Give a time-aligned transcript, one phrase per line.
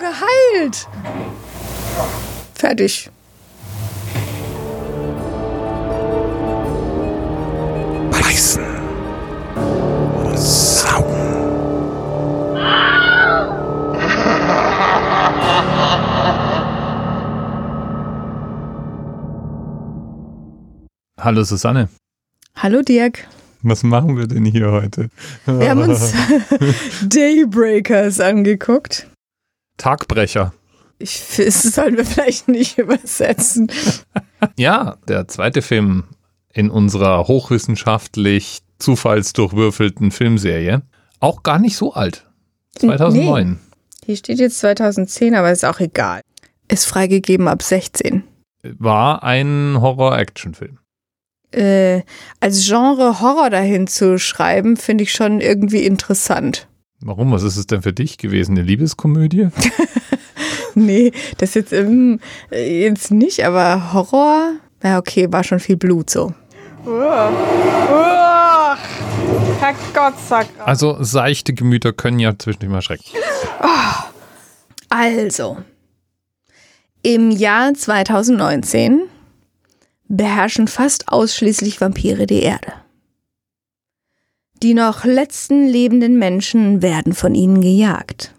[0.00, 0.88] geheilt.
[2.54, 3.10] Fertig.
[8.10, 8.64] Beißen.
[10.24, 11.30] Und saugen.
[21.18, 21.88] Hallo Susanne.
[22.56, 23.28] Hallo Dirk.
[23.62, 25.10] Was machen wir denn hier heute?
[25.44, 26.12] Wir haben uns
[27.02, 29.09] Daybreakers angeguckt.
[29.80, 30.52] Tagbrecher.
[30.98, 33.70] Ich, das sollen wir vielleicht nicht übersetzen.
[34.56, 36.04] Ja, der zweite Film
[36.54, 40.80] in unserer hochwissenschaftlich zufallsdurchwürfelten Filmserie.
[41.18, 42.26] Auch gar nicht so alt.
[42.78, 43.50] 2009.
[43.50, 43.58] Nee.
[44.06, 46.22] Hier steht jetzt 2010, aber ist auch egal.
[46.68, 48.24] Ist freigegeben ab 16.
[48.78, 50.78] War ein Horror-Action-Film.
[51.52, 52.00] Äh,
[52.40, 56.66] als Genre Horror dahin zu schreiben, finde ich schon irgendwie interessant.
[57.02, 57.32] Warum?
[57.32, 58.52] Was ist es denn für dich gewesen?
[58.52, 59.48] Eine Liebeskomödie?
[60.74, 62.20] nee, das jetzt, ähm,
[62.50, 64.52] jetzt nicht, aber Horror?
[64.82, 66.34] Na okay, war schon viel Blut so.
[69.60, 73.04] Herrgott, sag Also seichte Gemüter können ja zwischendurch mal schrecken.
[74.88, 75.58] Also,
[77.02, 79.02] im Jahr 2019
[80.08, 82.72] beherrschen fast ausschließlich Vampire die Erde.
[84.62, 88.34] Die noch letzten lebenden Menschen werden von ihnen gejagt.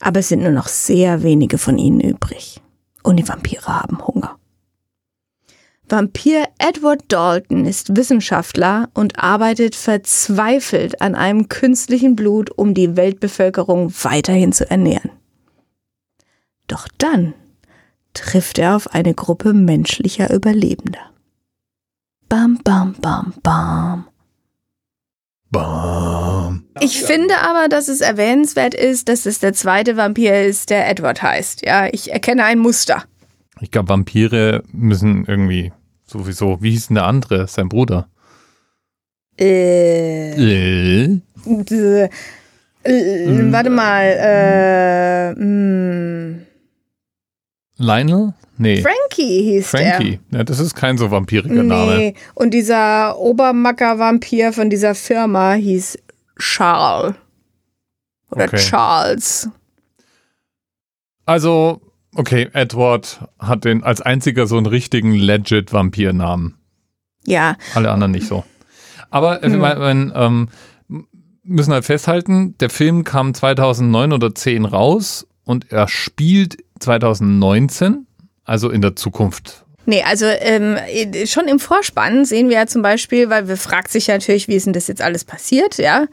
[0.00, 2.60] Aber es sind nur noch sehr wenige von ihnen übrig.
[3.02, 4.36] Und die Vampire haben Hunger.
[5.88, 13.92] Vampir Edward Dalton ist Wissenschaftler und arbeitet verzweifelt an einem künstlichen Blut, um die Weltbevölkerung
[14.02, 15.10] weiterhin zu ernähren.
[16.68, 17.34] Doch dann
[18.14, 21.10] trifft er auf eine Gruppe menschlicher Überlebender.
[22.28, 24.09] Bam, bam, bam, bam.
[25.50, 26.64] Bam.
[26.80, 31.22] Ich finde aber, dass es erwähnenswert ist, dass es der zweite Vampir ist, der Edward
[31.22, 31.66] heißt.
[31.66, 33.04] Ja, ich erkenne ein Muster.
[33.60, 35.72] Ich glaube, Vampire müssen irgendwie
[36.06, 36.62] sowieso.
[36.62, 37.46] Wie hieß denn der andere?
[37.48, 38.08] Sein Bruder.
[39.38, 40.32] Äh.
[40.32, 41.20] Äh?
[41.46, 42.08] äh,
[42.84, 44.04] äh warte mal.
[44.04, 46.49] Äh, mh.
[47.80, 48.34] Lionel?
[48.58, 48.82] Nee.
[48.82, 50.20] Frankie hieß Frankie.
[50.30, 50.38] der.
[50.40, 51.96] Ja, das ist kein so vampiriger Name.
[51.96, 55.98] Nee, und dieser Obermacker-Vampir von dieser Firma hieß
[56.38, 57.14] Charles.
[58.30, 58.56] Oder Okay.
[58.58, 59.48] Charles.
[61.26, 61.80] Also,
[62.14, 66.56] okay, Edward hat den als einziger so einen richtigen legit Vampirnamen.
[67.26, 68.44] Ja, Alle anderen nicht so.
[69.10, 69.52] Aber äh, Hm.
[69.60, 70.48] wir mein, ähm,
[71.42, 78.06] müssen halt festhalten, der Film kam 2009 oder 10 raus und er spielt 2019,
[78.44, 79.64] also in der Zukunft.
[79.86, 80.76] Nee, also ähm,
[81.26, 84.54] schon im Vorspann sehen wir ja zum Beispiel, weil wir fragt sich ja natürlich, wie
[84.54, 86.06] ist denn das jetzt alles passiert, ja?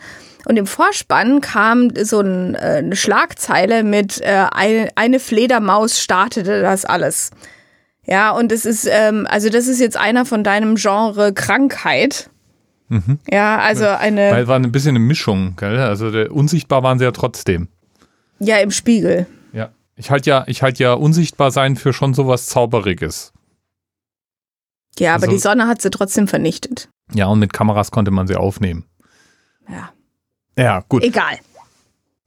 [0.46, 6.62] Und im Vorspann kam so ein, äh, eine Schlagzeile mit äh, eine, eine Fledermaus startete
[6.62, 7.32] das alles.
[8.06, 12.30] Ja, und es ist, ähm, also das ist jetzt einer von deinem Genre Krankheit.
[13.30, 15.78] Ja, also eine, Weil war ein bisschen eine Mischung, gell?
[15.78, 17.68] Also unsichtbar waren sie ja trotzdem.
[18.40, 19.28] ja, im Spiegel.
[19.98, 23.34] Ich halte ja, ich halte ja unsichtbar sein für schon sowas Zauberiges.
[25.00, 26.90] Ja, aber Also- die Sonne hat sie trotzdem vernichtet.
[27.14, 28.86] Ja, und mit Kameras konnte man sie aufnehmen.
[29.70, 29.90] Ja,
[30.58, 31.04] Ja, gut.
[31.04, 31.38] egal.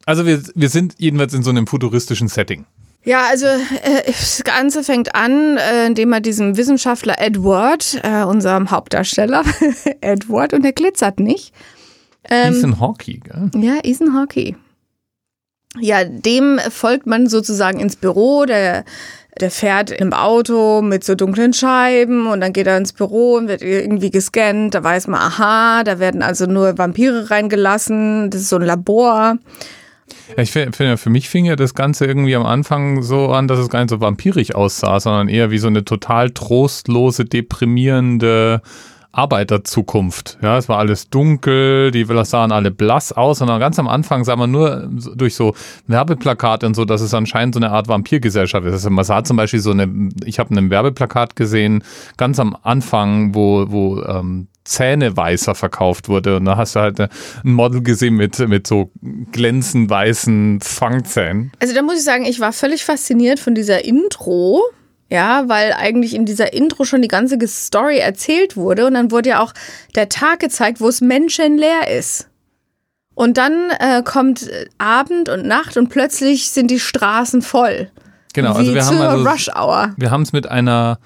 [0.07, 2.67] Also wir, wir sind jedenfalls in so einem futuristischen Setting.
[3.05, 8.71] Ja, also äh, das Ganze fängt an, äh, indem er diesem Wissenschaftler Edward, äh, unserem
[8.71, 9.43] Hauptdarsteller,
[10.01, 11.55] Edward, und der glitzert nicht.
[12.25, 13.51] Ähm, Ethan Hawkey, gell?
[13.57, 14.55] ja, Ethan Hawkey.
[15.79, 18.85] Ja, dem folgt man sozusagen ins Büro, der,
[19.41, 23.47] der fährt im Auto mit so dunklen Scheiben und dann geht er ins Büro und
[23.47, 24.75] wird irgendwie gescannt.
[24.75, 28.31] Da weiß man, aha, da werden also nur Vampire reingelassen.
[28.31, 29.39] Das ist so ein Labor.
[30.37, 33.59] Ich finde, find, für mich fing ja das Ganze irgendwie am Anfang so an, dass
[33.59, 38.63] es gar nicht so vampirig aussah, sondern eher wie so eine total trostlose, deprimierende
[39.13, 40.39] Arbeiterzukunft.
[40.43, 44.25] Ja, es war alles dunkel, die sahen alle blass aus, und dann ganz am Anfang
[44.25, 45.55] sah man nur durch so
[45.87, 48.73] Werbeplakate und so, dass es anscheinend so eine Art Vampirgesellschaft ist.
[48.73, 51.83] Also man sah zum Beispiel so eine, ich habe ein Werbeplakat gesehen,
[52.17, 56.37] ganz am Anfang, wo, wo ähm, Zähneweißer verkauft wurde.
[56.37, 57.09] Und da hast du halt äh,
[57.45, 58.93] ein Model gesehen mit, mit so
[59.33, 61.53] glänzend weißen Fangzähnen.
[61.61, 64.63] Also da muss ich sagen, ich war völlig fasziniert von dieser Intro.
[65.11, 69.31] Ja, weil eigentlich in dieser Intro schon die ganze Story erzählt wurde und dann wurde
[69.31, 69.53] ja auch
[69.97, 72.29] der Tag gezeigt, wo es menschenleer ist.
[73.15, 77.91] Und dann äh, kommt äh, Abend und Nacht und plötzlich sind die Straßen voll.
[78.33, 79.95] Genau, Wie also wir haben also, Rush Hour.
[79.97, 81.01] wir haben es mit einer,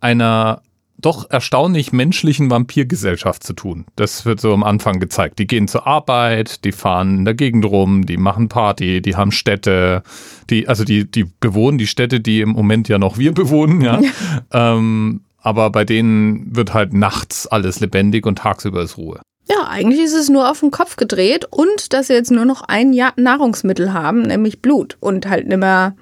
[0.00, 0.60] einer
[1.04, 3.84] doch erstaunlich menschlichen Vampirgesellschaft zu tun.
[3.96, 5.38] Das wird so am Anfang gezeigt.
[5.38, 9.32] Die gehen zur Arbeit, die fahren in der Gegend rum, die machen Party, die haben
[9.32, 10.02] Städte,
[10.50, 14.00] die, also die, die bewohnen die Städte, die im Moment ja noch wir bewohnen, ja.
[14.52, 19.20] ähm, aber bei denen wird halt nachts alles lebendig und tagsüber ist Ruhe.
[19.46, 22.62] Ja, eigentlich ist es nur auf den Kopf gedreht und dass sie jetzt nur noch
[22.62, 25.94] ein Jahr Nahrungsmittel haben, nämlich Blut und halt nicht mehr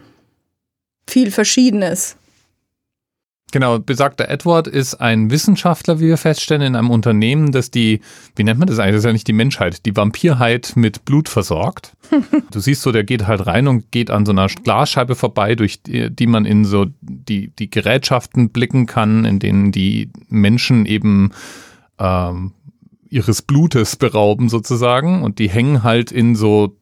[1.08, 2.16] viel Verschiedenes.
[3.52, 8.00] Genau, besagter Edward ist ein Wissenschaftler, wie wir feststellen, in einem Unternehmen, das die,
[8.34, 8.94] wie nennt man das eigentlich?
[8.94, 11.92] Das ist ja nicht die Menschheit, die Vampirheit mit Blut versorgt.
[12.50, 15.82] du siehst so, der geht halt rein und geht an so einer Glasscheibe vorbei, durch
[15.82, 21.32] die, die man in so die, die Gerätschaften blicken kann, in denen die Menschen eben
[21.98, 22.52] ähm,
[23.10, 26.74] ihres Blutes berauben sozusagen und die hängen halt in so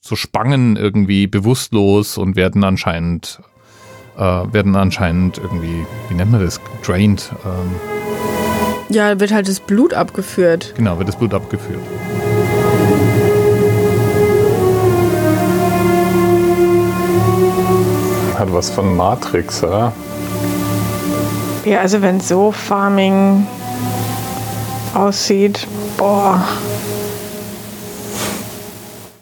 [0.00, 3.40] so Spangen irgendwie bewusstlos und werden anscheinend
[4.16, 7.30] äh, werden anscheinend irgendwie, wie nennt man das, drained.
[7.44, 7.74] Ähm,
[8.88, 10.74] ja, wird halt das Blut abgeführt.
[10.76, 11.80] Genau, wird das Blut abgeführt.
[18.38, 19.92] Hat was von Matrix, oder?
[21.64, 23.46] Ja, also wenn so Farming
[24.94, 25.66] aussieht,
[25.96, 26.40] boah.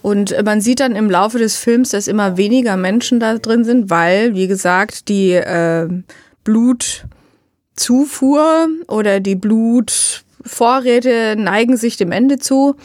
[0.04, 3.88] Und man sieht dann im Laufe des Films, dass immer weniger Menschen da drin sind,
[3.88, 5.88] weil, wie gesagt, die äh,
[6.44, 7.08] Blutzufuhr
[8.86, 12.76] oder die Blutvorräte neigen sich dem Ende zu.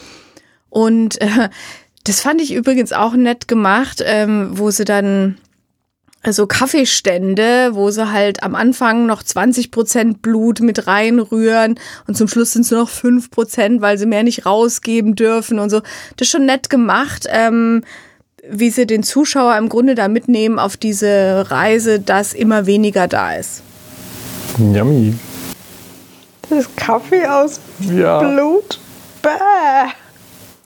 [0.70, 1.50] Und äh,
[2.04, 5.36] das fand ich übrigens auch nett gemacht, ähm, wo sie dann
[6.28, 12.28] so Kaffeestände, wo sie halt am Anfang noch 20 Prozent Blut mit reinrühren und zum
[12.28, 15.80] Schluss sind es nur noch 5 Prozent, weil sie mehr nicht rausgeben dürfen und so.
[16.16, 17.82] Das ist schon nett gemacht, ähm,
[18.48, 23.34] wie sie den Zuschauer im Grunde da mitnehmen auf diese Reise, dass immer weniger da
[23.34, 23.62] ist.
[24.58, 25.14] Yummy.
[26.48, 28.18] Das ist Kaffee aus ja.
[28.18, 28.78] Blut.
[29.22, 29.92] Bäh.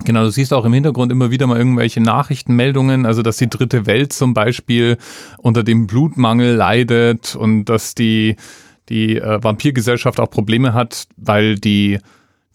[0.04, 3.86] Genau, du siehst auch im Hintergrund immer wieder mal irgendwelche Nachrichtenmeldungen, also dass die dritte
[3.86, 4.98] Welt zum Beispiel
[5.38, 8.36] unter dem Blutmangel leidet und dass die,
[8.90, 11.98] die äh, Vampirgesellschaft auch Probleme hat, weil die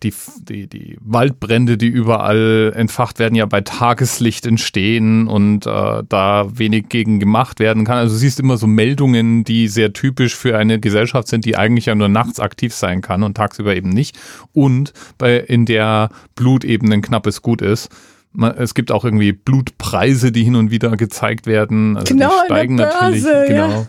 [0.03, 6.47] die, die, die Waldbrände, die überall entfacht werden, ja bei Tageslicht entstehen und äh, da
[6.53, 7.97] wenig gegen gemacht werden kann.
[7.97, 11.87] Also du siehst immer so Meldungen, die sehr typisch für eine Gesellschaft sind, die eigentlich
[11.87, 14.17] ja nur nachts aktiv sein kann und tagsüber eben nicht.
[14.53, 17.89] Und bei, in der Blut eben ein knappes Gut ist.
[18.31, 21.97] Man, es gibt auch irgendwie Blutpreise, die hin und wieder gezeigt werden.
[21.97, 23.23] Also genau, die steigen Börse, natürlich.
[23.23, 23.69] Genau.
[23.69, 23.87] Ja.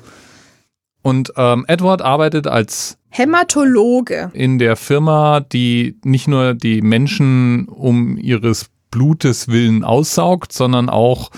[1.02, 4.30] Und ähm, Edward arbeitet als Hämatologe.
[4.34, 11.30] In der Firma, die nicht nur die Menschen um ihres Blutes willen aussaugt, sondern auch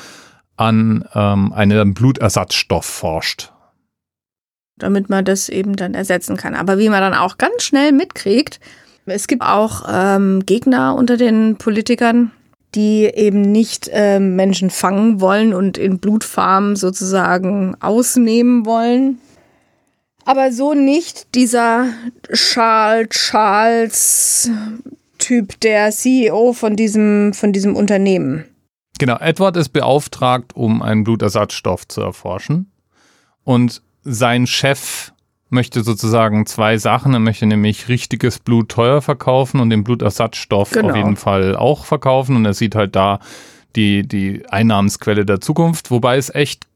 [0.57, 3.53] an ähm, einem Blutersatzstoff forscht.
[4.79, 6.55] Damit man das eben dann ersetzen kann.
[6.55, 8.61] Aber wie man dann auch ganz schnell mitkriegt,
[9.07, 12.31] es gibt auch ähm, Gegner unter den Politikern,
[12.75, 19.19] die eben nicht äh, Menschen fangen wollen und in Blutfarmen sozusagen ausnehmen wollen,
[20.25, 21.89] aber so nicht dieser
[22.33, 24.51] Charles Charles
[25.19, 28.45] Typ, der CEO von diesem, von diesem Unternehmen.
[28.99, 32.73] Genau, Edward ist beauftragt, um einen Blutersatzstoff zu erforschen.
[33.45, 35.13] Und sein Chef
[35.49, 37.13] möchte sozusagen zwei Sachen.
[37.13, 40.91] Er möchte nämlich richtiges Blut teuer verkaufen und den Blutersatzstoff genau.
[40.91, 42.35] auf jeden Fall auch verkaufen.
[42.35, 43.21] Und er sieht halt da
[43.77, 46.67] die, die Einnahmensquelle der Zukunft, wobei es echt,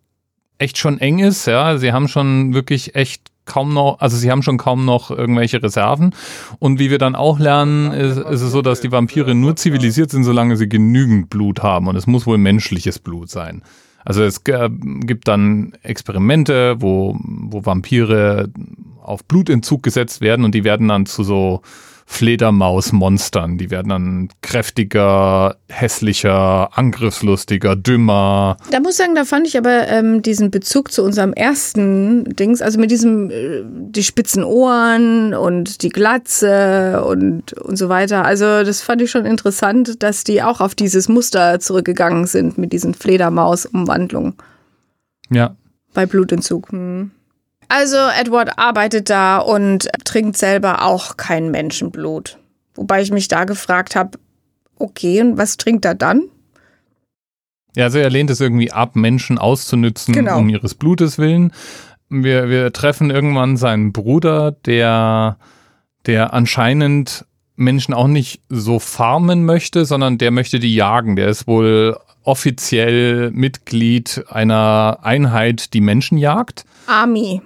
[0.59, 1.47] echt schon eng ist.
[1.47, 5.63] Ja, sie haben schon wirklich echt kaum noch, also sie haben schon kaum noch irgendwelche
[5.63, 6.15] Reserven.
[6.59, 10.11] Und wie wir dann auch lernen, ist, ist es so, dass die Vampire nur zivilisiert
[10.11, 11.89] sind, solange sie genügend Blut haben.
[11.89, 13.63] Und es muss wohl menschliches Blut sein.
[14.05, 18.51] Also es gibt dann Experimente, wo, wo Vampire
[19.03, 21.63] auf Blutentzug gesetzt werden und die werden dann zu so
[22.09, 23.59] Fledermausmonstern.
[23.59, 28.57] Die werden dann kräftiger, hässlicher, angriffslustiger, dümmer.
[28.71, 32.63] Da muss ich sagen, da fand ich aber ähm, diesen Bezug zu unserem ersten Dings,
[32.63, 38.25] also mit diesem, äh, die spitzen Ohren und die Glatze und, und so weiter.
[38.25, 42.73] Also das fand ich schon interessant, dass die auch auf dieses Muster zurückgegangen sind mit
[42.73, 44.35] diesen Fledermaus-Umwandlungen.
[45.29, 45.57] Ja.
[45.93, 46.71] Bei Blutentzug.
[46.71, 47.11] Hm.
[47.69, 52.39] Also Edward arbeitet da und trinkt selber auch kein Menschenblut.
[52.75, 54.19] Wobei ich mich da gefragt habe,
[54.79, 56.23] okay, und was trinkt er dann?
[57.75, 60.39] Ja, also er lehnt es irgendwie ab, Menschen auszunützen genau.
[60.39, 61.53] um ihres Blutes willen.
[62.09, 65.39] Wir, wir treffen irgendwann seinen Bruder, der,
[66.07, 71.17] der anscheinend Menschen auch nicht so farmen möchte, sondern der möchte die jagen.
[71.17, 76.65] Der ist wohl offiziell Mitglied einer Einheit, die Menschen jagt.
[76.87, 77.41] Army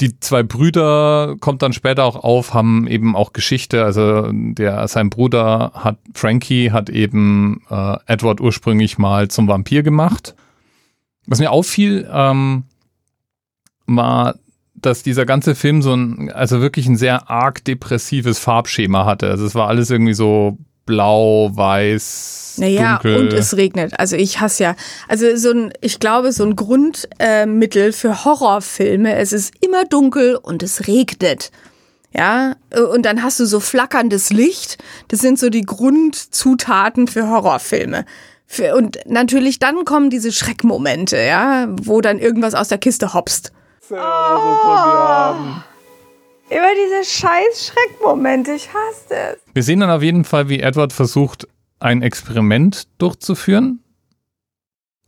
[0.00, 3.84] die zwei Brüder kommt dann später auch auf, haben eben auch Geschichte.
[3.84, 10.34] Also der sein Bruder hat Frankie hat eben äh, Edward ursprünglich mal zum Vampir gemacht.
[11.26, 12.64] Was mir auffiel, ähm,
[13.86, 14.36] war,
[14.74, 19.28] dass dieser ganze Film so ein, also wirklich ein sehr arg depressives Farbschema hatte.
[19.30, 23.16] Also es war alles irgendwie so blau, weiß, Naja, dunkel.
[23.16, 23.98] und es regnet.
[23.98, 24.74] Also ich hasse ja,
[25.08, 30.62] also so ein, ich glaube, so ein Grundmittel für Horrorfilme, es ist immer dunkel und
[30.62, 31.50] es regnet.
[32.14, 32.56] Ja,
[32.92, 34.76] und dann hast du so flackerndes Licht.
[35.08, 38.04] Das sind so die Grundzutaten für Horrorfilme.
[38.46, 43.50] Für, und natürlich dann kommen diese Schreckmomente, ja, wo dann irgendwas aus der Kiste hopst.
[46.52, 49.38] Immer diese scheiß Schreckmomente, ich hasse es.
[49.54, 51.48] Wir sehen dann auf jeden Fall, wie Edward versucht,
[51.80, 53.82] ein Experiment durchzuführen.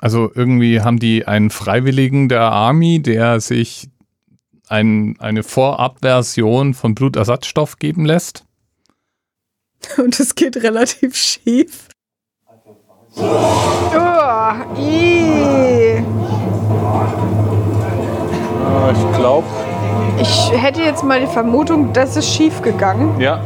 [0.01, 3.91] Also irgendwie haben die einen Freiwilligen der Army, der sich
[4.69, 8.45] ein, eine Vorabversion von Blutersatzstoff geben lässt.
[9.99, 11.89] Und es geht relativ schief.
[13.17, 13.21] Oh,
[14.79, 16.03] ih.
[18.93, 19.74] ich glaube,
[20.21, 23.21] Ich hätte jetzt mal die Vermutung, das ist schief gegangen.
[23.21, 23.43] ja.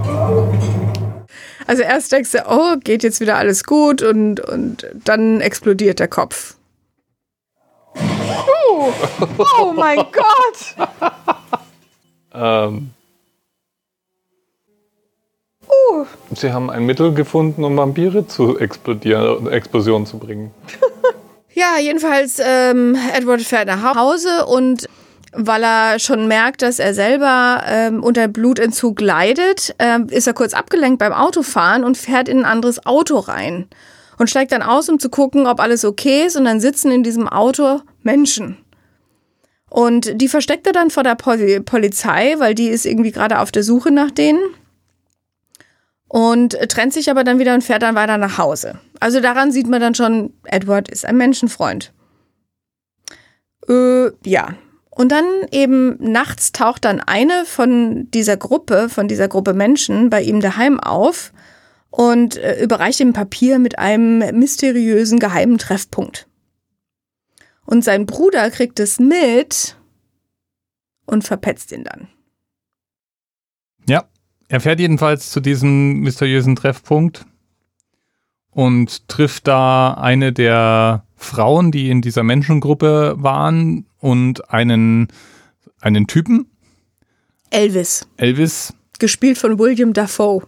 [1.66, 6.08] Also erst denkst du, oh, geht jetzt wieder alles gut und, und dann explodiert der
[6.08, 6.54] Kopf.
[7.94, 8.90] Uh,
[9.60, 10.88] oh mein Gott!
[12.34, 12.90] Ähm,
[15.68, 20.52] Uh, sie haben ein Mittel gefunden, um Vampire zu explodieren, Explosion zu bringen.
[21.54, 24.88] Ja, jedenfalls, ähm, Edward fährt nach Hause und
[25.32, 30.54] weil er schon merkt, dass er selber ähm, unter Blutentzug leidet, ähm, ist er kurz
[30.54, 33.68] abgelenkt beim Autofahren und fährt in ein anderes Auto rein.
[34.18, 36.37] Und steigt dann aus, um zu gucken, ob alles okay ist.
[36.37, 38.56] Und dann sitzen in diesem Auto Menschen.
[39.70, 43.52] Und die versteckt er dann vor der Poli Polizei, weil die ist irgendwie gerade auf
[43.52, 44.40] der Suche nach denen.
[46.08, 48.80] Und trennt sich aber dann wieder und fährt dann weiter nach Hause.
[48.99, 51.92] Also daran sieht man dann schon, Edward ist ein Menschenfreund.
[53.68, 54.54] Äh, ja.
[54.99, 60.21] Und dann eben nachts taucht dann eine von dieser Gruppe, von dieser Gruppe Menschen bei
[60.21, 61.33] ihm daheim auf
[61.90, 66.26] und äh, überreicht ihm Papier mit einem mysteriösen geheimen Treffpunkt.
[67.64, 69.76] Und sein Bruder kriegt es mit
[71.07, 72.09] und verpetzt ihn dann.
[73.88, 74.09] Ja,
[74.49, 77.25] er fährt jedenfalls zu diesem mysteriösen Treffpunkt
[78.50, 85.09] und trifft da eine der Frauen, die in dieser Menschengruppe waren und einen,
[85.81, 86.47] einen Typen,
[87.50, 88.75] Elvis, Elvis.
[88.99, 90.43] gespielt von William Dafoe.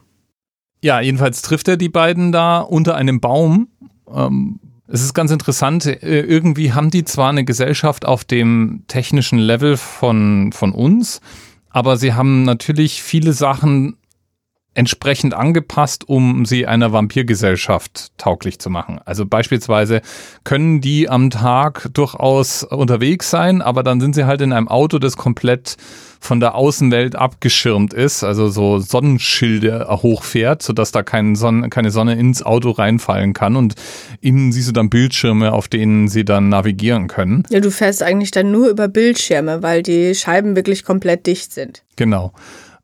[0.83, 3.69] Ja, jedenfalls trifft er die beiden da unter einem Baum.
[4.13, 9.39] Ähm, es ist ganz interessant, äh, irgendwie haben die zwar eine Gesellschaft auf dem technischen
[9.39, 11.21] Level von, von uns,
[11.69, 13.97] aber sie haben natürlich viele Sachen
[14.81, 18.99] entsprechend angepasst, um sie einer Vampirgesellschaft tauglich zu machen.
[19.05, 20.01] Also beispielsweise
[20.43, 24.99] können die am Tag durchaus unterwegs sein, aber dann sind sie halt in einem Auto,
[24.99, 25.77] das komplett
[26.19, 32.15] von der Außenwelt abgeschirmt ist, also so Sonnenschilde hochfährt, sodass da kein Sonne, keine Sonne
[32.15, 33.75] ins Auto reinfallen kann und
[34.23, 37.43] innen siehst du dann Bildschirme, auf denen sie dann navigieren können.
[37.51, 41.83] Ja, du fährst eigentlich dann nur über Bildschirme, weil die Scheiben wirklich komplett dicht sind.
[41.97, 42.33] Genau.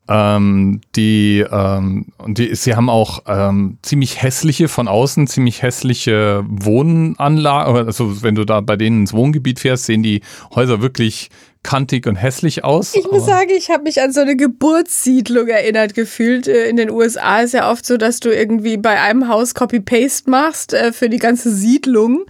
[0.09, 6.45] Ähm, die, ähm, und die, sie haben auch ähm, ziemlich hässliche, von außen ziemlich hässliche
[6.47, 7.87] Wohnanlagen.
[7.87, 10.21] Also wenn du da bei denen ins Wohngebiet fährst, sehen die
[10.55, 11.29] Häuser wirklich
[11.63, 12.95] kantig und hässlich aus.
[12.95, 16.47] Ich muss sagen, ich habe mich an so eine Geburtssiedlung erinnert gefühlt.
[16.47, 20.29] Äh, In den USA ist ja oft so, dass du irgendwie bei einem Haus Copy-Paste
[20.29, 22.25] machst äh, für die ganze Siedlung.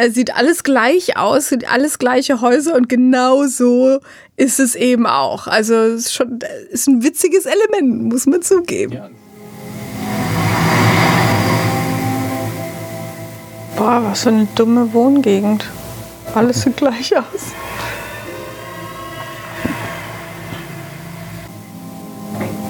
[0.00, 3.98] Es sieht alles gleich aus, sind alles gleiche Häuser und genau so
[4.36, 5.48] ist es eben auch.
[5.48, 6.38] Also es ist schon
[6.70, 8.92] ist ein witziges Element, muss man zugeben.
[8.92, 9.10] Ja.
[13.76, 15.64] Boah, was für eine dumme Wohngegend.
[16.32, 17.24] Alles sieht gleich aus.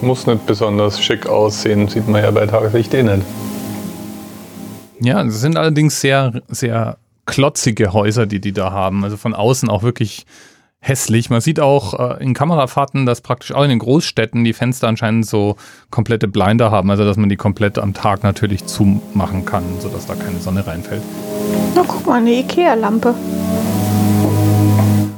[0.00, 3.26] Muss nicht besonders schick aussehen, sieht man ja bei Tageslicht eh nicht.
[5.00, 6.96] Ja, es sind allerdings sehr, sehr
[7.28, 9.04] klotzige Häuser, die die da haben.
[9.04, 10.26] Also von außen auch wirklich
[10.80, 11.28] hässlich.
[11.30, 15.26] Man sieht auch äh, in Kamerafahrten, dass praktisch auch in den Großstädten die Fenster anscheinend
[15.26, 15.56] so
[15.90, 16.90] komplette Blinder haben.
[16.90, 21.02] Also dass man die komplett am Tag natürlich zumachen kann, sodass da keine Sonne reinfällt.
[21.74, 23.14] Na, guck mal, eine Ikea-Lampe.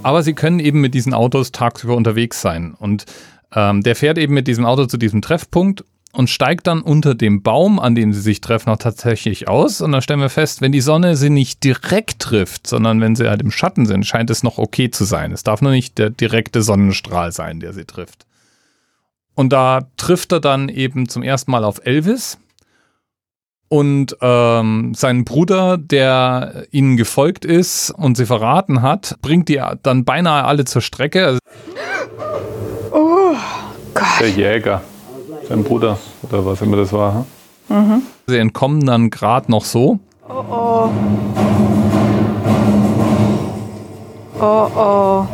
[0.03, 2.75] Aber sie können eben mit diesen Autos tagsüber unterwegs sein.
[2.79, 3.05] Und
[3.55, 7.43] ähm, der fährt eben mit diesem Auto zu diesem Treffpunkt und steigt dann unter dem
[7.43, 9.81] Baum, an dem sie sich treffen, auch tatsächlich aus.
[9.81, 13.29] Und dann stellen wir fest, wenn die Sonne sie nicht direkt trifft, sondern wenn sie
[13.29, 15.33] halt im Schatten sind, scheint es noch okay zu sein.
[15.33, 18.27] Es darf nur nicht der direkte Sonnenstrahl sein, der sie trifft.
[19.35, 22.39] Und da trifft er dann eben zum ersten Mal auf Elvis
[23.69, 30.05] und ähm, seinen Bruder, der ihnen gefolgt ist und sie verraten hat, bringt die dann
[30.05, 31.25] beinahe alle zur Strecke.
[31.25, 31.39] Also
[32.91, 33.37] Oh
[33.95, 34.05] Gott.
[34.21, 34.83] der Jäger,
[35.51, 37.27] sein Bruder oder was immer das war.
[37.69, 38.03] hm?
[38.29, 39.99] Sie entkommen dann gerade noch so.
[40.29, 40.91] Oh oh.
[44.41, 45.27] Oh oh.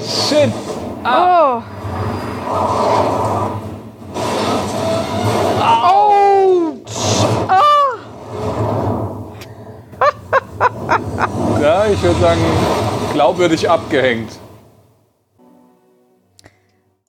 [0.00, 0.52] Shit!
[1.04, 1.62] Oh.
[11.60, 12.40] Ja, ich würde sagen,
[13.12, 14.30] glaubwürdig abgehängt.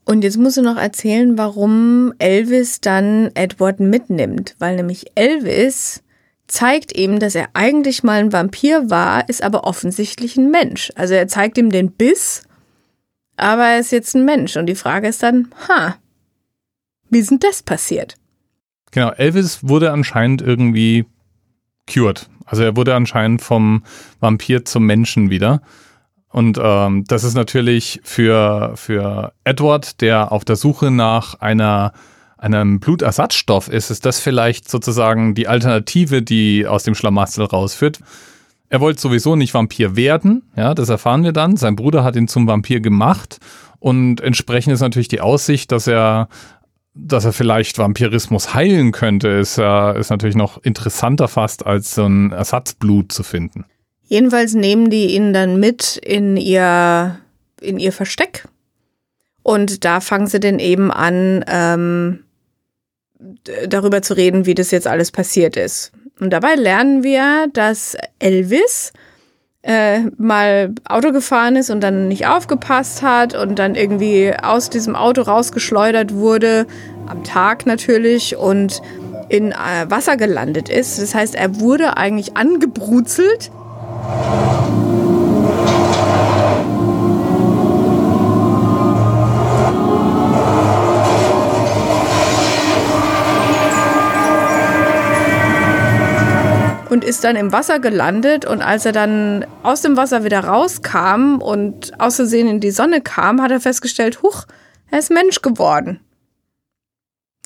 [0.06, 4.56] Und jetzt musst du noch erzählen, warum Elvis dann Edward mitnimmt.
[4.60, 6.04] Weil nämlich Elvis
[6.48, 10.92] zeigt ihm, dass er eigentlich mal ein Vampir war, ist aber offensichtlich ein Mensch.
[10.96, 12.44] Also er zeigt ihm den Biss,
[13.38, 14.58] aber er ist jetzt ein Mensch.
[14.58, 15.96] Und die Frage ist dann, ha,
[17.10, 18.16] wie ist denn das passiert?
[18.92, 21.06] Genau, Elvis wurde anscheinend irgendwie
[21.88, 22.30] cured.
[22.54, 23.82] Also er wurde anscheinend vom
[24.20, 25.64] Vampir zum Menschen wieder.
[26.30, 31.94] Und ähm, das ist natürlich für, für Edward, der auf der Suche nach einer,
[32.38, 38.02] einem Blutersatzstoff ist, ist das vielleicht sozusagen die Alternative, die aus dem Schlamassel rausführt.
[38.70, 41.58] Er wollte sowieso nicht Vampir werden, ja, das erfahren wir dann.
[41.58, 43.40] Sein Bruder hat ihn zum Vampir gemacht
[43.80, 46.28] und entsprechend ist natürlich die Aussicht, dass er
[46.96, 52.06] dass er vielleicht Vampirismus heilen könnte, ist, äh, ist natürlich noch interessanter fast, als so
[52.06, 53.66] ein Ersatzblut zu finden.
[54.04, 57.20] Jedenfalls nehmen die ihn dann mit in ihr,
[57.62, 58.48] in ihr Versteck.
[59.42, 62.20] Und da fangen sie dann eben an, ähm,
[63.68, 65.92] darüber zu reden, wie das jetzt alles passiert ist.
[66.20, 68.94] Und dabei lernen wir, dass Elvis
[69.64, 74.96] äh, mal Auto gefahren ist und dann nicht aufgepasst hat und dann irgendwie aus diesem
[74.96, 76.68] Auto rausgeschleudert wurde,
[77.08, 78.82] am Tag natürlich, und
[79.30, 81.02] in äh, Wasser gelandet ist.
[81.02, 83.52] Das heißt, er wurde eigentlich angebrutzelt
[96.94, 101.40] und ist dann im Wasser gelandet und als er dann aus dem Wasser wieder rauskam
[101.42, 104.46] und aus Versehen in die Sonne kam, hat er festgestellt, huch,
[104.92, 106.00] er ist Mensch geworden.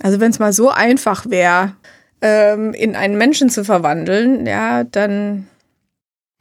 [0.03, 1.73] Also wenn es mal so einfach wäre,
[2.21, 5.47] ähm, in einen Menschen zu verwandeln, ja, dann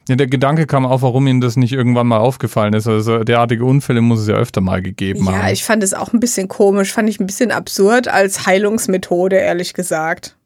[0.09, 2.87] Ja, der Gedanke kam auf, warum ihm das nicht irgendwann mal aufgefallen ist.
[2.87, 5.53] Also derartige Unfälle muss es ja öfter mal gegeben Ja, haben.
[5.53, 9.73] ich fand es auch ein bisschen komisch, fand ich ein bisschen absurd als Heilungsmethode, ehrlich
[9.73, 10.36] gesagt.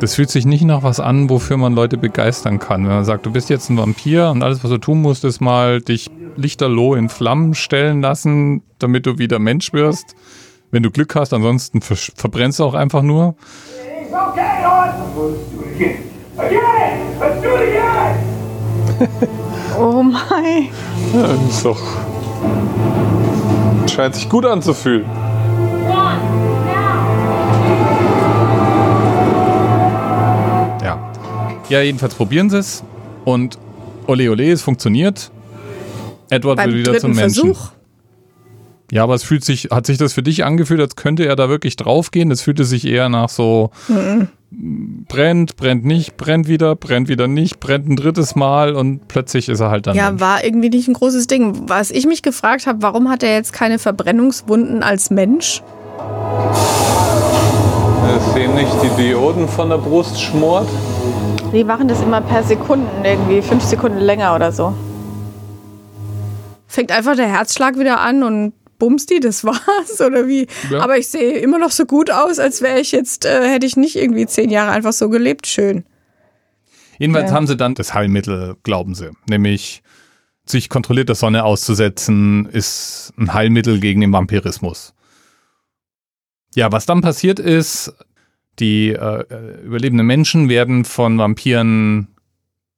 [0.00, 2.84] Das fühlt sich nicht nach was an, wofür man Leute begeistern kann.
[2.84, 5.40] Wenn man sagt, du bist jetzt ein Vampir und alles, was du tun musst, ist
[5.40, 10.14] mal dich lichterloh in Flammen stellen lassen, damit du wieder Mensch wirst.
[10.70, 13.36] Wenn du Glück hast, ansonsten ver verbrennst du auch einfach nur.
[19.76, 20.68] Oh mein.
[21.12, 21.80] Ja, ist doch.
[23.92, 25.04] Scheint sich gut anzufühlen.
[30.82, 30.98] Ja.
[31.68, 32.84] Ja, jedenfalls probieren sie es.
[33.24, 33.58] Und
[34.06, 35.30] ole ole, es funktioniert.
[36.34, 37.54] Edward Beim will wieder zum Menschen.
[37.54, 37.70] Versuch.
[38.90, 41.48] Ja, aber es fühlt sich, hat sich das für dich angefühlt, als könnte er da
[41.48, 42.28] wirklich draufgehen?
[42.28, 43.70] Das fühlte sich eher nach so
[45.08, 49.60] brennt, brennt nicht, brennt wieder, brennt wieder nicht, brennt ein drittes Mal und plötzlich ist
[49.60, 49.96] er halt dann.
[49.96, 50.20] Ja, Mensch.
[50.20, 51.68] war irgendwie nicht ein großes Ding.
[51.68, 55.62] Was ich mich gefragt habe, warum hat er jetzt keine Verbrennungswunden als Mensch?
[58.06, 60.68] Dass ihm nicht die Dioden von der Brust schmort.
[61.52, 64.74] Die machen das immer per Sekunden, irgendwie fünf Sekunden länger oder so.
[66.74, 70.48] Fängt einfach der Herzschlag wieder an und bumst die, das war's oder wie?
[70.70, 70.80] Ja.
[70.80, 73.76] Aber ich sehe immer noch so gut aus, als wäre ich jetzt, äh, hätte ich
[73.76, 75.46] nicht irgendwie zehn Jahre einfach so gelebt.
[75.46, 75.84] Schön.
[76.98, 77.36] Jedenfalls Ja.
[77.36, 79.10] haben sie dann das Heilmittel, glauben sie.
[79.28, 79.82] Nämlich
[80.46, 84.94] sich kontrolliert der Sonne auszusetzen, ist ein Heilmittel gegen den Vampirismus.
[86.56, 87.92] Ja, was dann passiert ist,
[88.58, 92.08] die äh, äh, überlebenden Menschen werden von Vampiren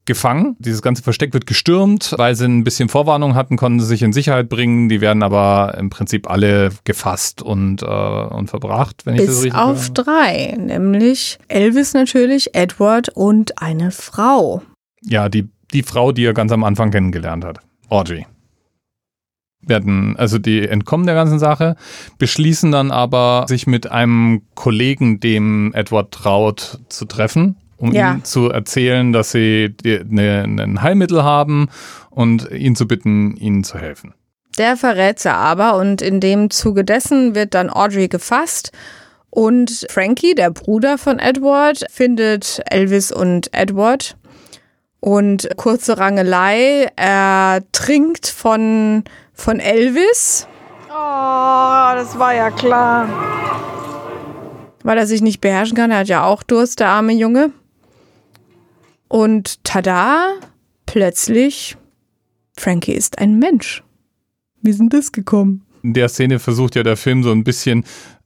[0.06, 0.56] gefangen.
[0.58, 4.12] Dieses ganze Versteck wird gestürmt, weil sie ein bisschen Vorwarnung hatten, konnten sie sich in
[4.12, 4.88] Sicherheit bringen.
[4.88, 9.44] Die werden aber im Prinzip alle gefasst und, äh, und verbracht, wenn ich das Bis
[9.44, 14.62] richtig auf drei, nämlich Elvis natürlich, Edward und eine Frau.
[15.02, 17.58] Ja, die, die Frau, die er ganz am Anfang kennengelernt hat.
[17.88, 18.26] Audrey.
[19.60, 21.76] Werden, also die entkommen der ganzen Sache,
[22.18, 28.14] beschließen dann aber, sich mit einem Kollegen, dem Edward traut, zu treffen, um Ja.
[28.14, 31.68] ihm zu erzählen, dass sie ne, ein Heilmittel haben
[32.10, 34.14] und ihn zu bitten, ihnen zu helfen.
[34.58, 38.72] Der verrät sie aber und in dem Zuge dessen wird dann Audrey gefasst
[39.30, 44.16] und Frankie, der Bruder von Edward, findet Elvis und Edward
[45.00, 46.88] und kurze Rangelei.
[46.96, 50.48] Er trinkt von, von Elvis.
[50.88, 53.06] Oh, das war ja klar.
[54.82, 55.90] Weil er sich nicht beherrschen kann.
[55.90, 57.50] Er hat ja auch Durst, der arme Junge.
[59.08, 60.32] Und tada,
[60.86, 61.76] plötzlich,
[62.58, 63.82] Frankie ist ein Mensch.
[64.62, 65.62] Wie sind das gekommen?
[65.82, 67.84] In der Szene versucht ja der Film so ein bisschen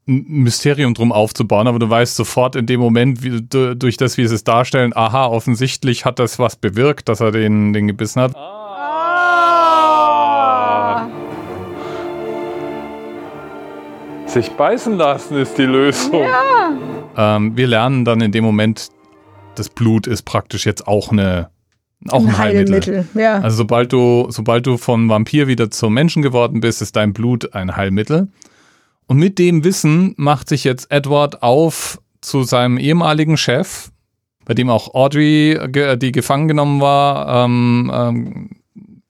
[0.09, 4.17] ein Mysterium drum aufzubauen, aber du weißt sofort in dem Moment, wie, du- durch das,
[4.17, 8.23] wie sie es darstellen, aha, offensichtlich hat das was bewirkt, dass er den, den gebissen
[8.23, 8.35] hat.
[14.27, 16.25] Sich beißen lassen ist die Lösung.
[17.17, 18.89] Ähm, wir lernen dann in dem Moment,
[19.55, 21.51] das Blut ist praktisch jetzt auch eine
[22.09, 23.07] auch ein, Heilmittel.
[23.15, 23.41] Ja.
[23.41, 27.55] Also sobald du, sobald du vom Vampir wieder zum Menschen geworden bist, ist dein Blut
[27.55, 28.29] ein Heilmittel.
[29.07, 33.91] Und mit dem Wissen macht sich jetzt Edward auf zu seinem ehemaligen Chef,
[34.47, 38.51] bei dem auch Audrey, ge- die gefangen genommen war, ähm, ähm,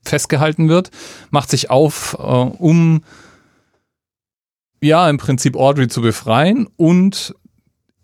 [0.04, 0.90] festgehalten wird,
[1.30, 3.02] macht sich auf, äh, um
[4.80, 7.34] ja im Prinzip Audrey zu befreien und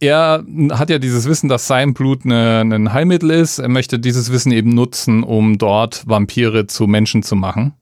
[0.00, 3.58] er hat ja dieses Wissen, dass sein Blut eine, ein Heilmittel ist.
[3.58, 7.74] Er möchte dieses Wissen eben nutzen, um dort Vampire zu Menschen zu machen.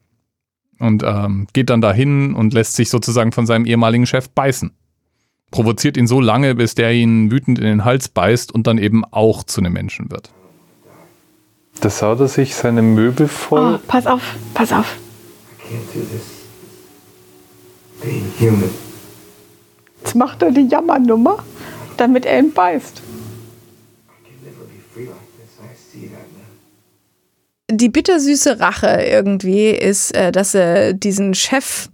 [0.79, 4.71] Und ähm, geht dann dahin und lässt sich sozusagen von seinem ehemaligen Chef beißen.
[5.51, 9.05] Provoziert ihn so lange, bis der ihn wütend in den Hals beißt und dann eben
[9.05, 10.31] auch zu einem Menschen wird.
[11.79, 13.75] Da saut er sich seine Möbel voll.
[13.75, 14.97] Oh, pass auf, pass auf.
[20.01, 21.43] Jetzt macht er die Jammernummer,
[21.97, 23.01] damit er ihn beißt.
[27.71, 31.89] Die bittersüße Rache irgendwie ist, äh, dass sie diesen Chef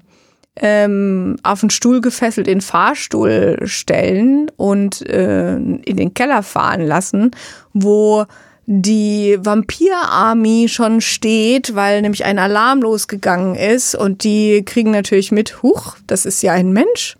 [0.57, 6.81] ähm, auf den Stuhl gefesselt in den Fahrstuhl stellen und äh, in den Keller fahren
[6.81, 7.31] lassen,
[7.73, 8.25] wo
[8.65, 15.63] die Vampir-Army schon steht, weil nämlich ein Alarm losgegangen ist und die kriegen natürlich mit,
[15.63, 17.15] huch, das ist ja ein Mensch.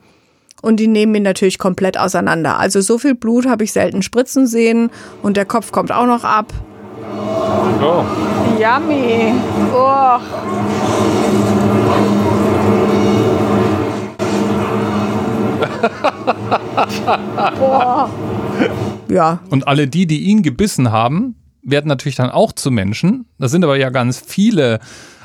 [0.62, 2.58] Und die nehmen ihn natürlich komplett auseinander.
[2.60, 6.24] Also so viel Blut habe ich selten spritzen sehen und der Kopf kommt auch noch
[6.24, 6.54] ab.
[7.82, 8.04] Oh.
[8.60, 9.34] Yummy.
[9.74, 10.20] Oh.
[17.60, 18.10] Boah.
[19.10, 23.26] Ja, Und alle die, die ihn gebissen haben, werden natürlich dann auch zu Menschen.
[23.40, 24.80] Das sind aber ja ganz viele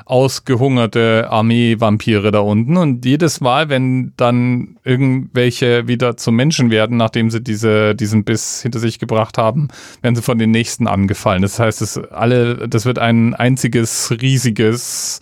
[0.06, 2.76] ausgehungerte Armee-Vampire da unten.
[2.76, 8.62] Und jedes Mal, wenn dann irgendwelche wieder zu Menschen werden, nachdem sie diese, diesen Biss
[8.62, 9.68] hinter sich gebracht haben,
[10.02, 11.42] werden sie von den nächsten angefallen.
[11.42, 15.20] Das heißt, es alle, das wird ein einziges riesiges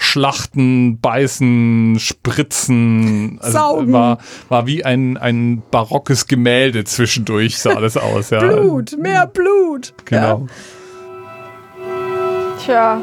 [0.00, 3.38] Schlachten, Beißen, Spritzen.
[3.40, 3.92] Also Saugen.
[3.92, 8.30] War, war wie ein, ein barockes Gemälde zwischendurch, sah das aus.
[8.30, 8.38] Ja.
[8.46, 9.92] Blut, mehr Blut.
[10.04, 10.46] Genau.
[10.46, 10.46] Ja.
[12.64, 13.00] Tja,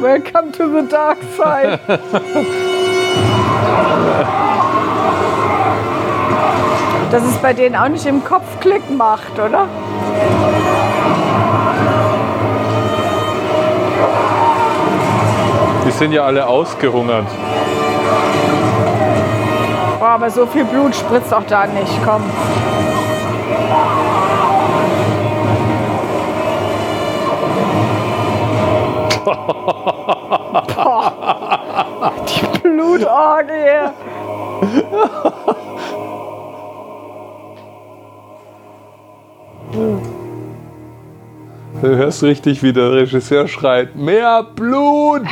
[0.00, 1.80] welcome to the dark side.
[7.10, 9.68] Dass es bei denen auch nicht im Kopf Klick macht, oder?
[15.86, 17.26] Die sind ja alle ausgehungert.
[19.98, 21.92] Boah, aber so viel Blut spritzt auch da nicht.
[22.04, 22.22] Komm.
[29.24, 31.12] Boah.
[32.28, 33.90] Die Blutorgie.
[41.80, 45.26] Du hörst richtig, wie der Regisseur schreit, mehr Blut!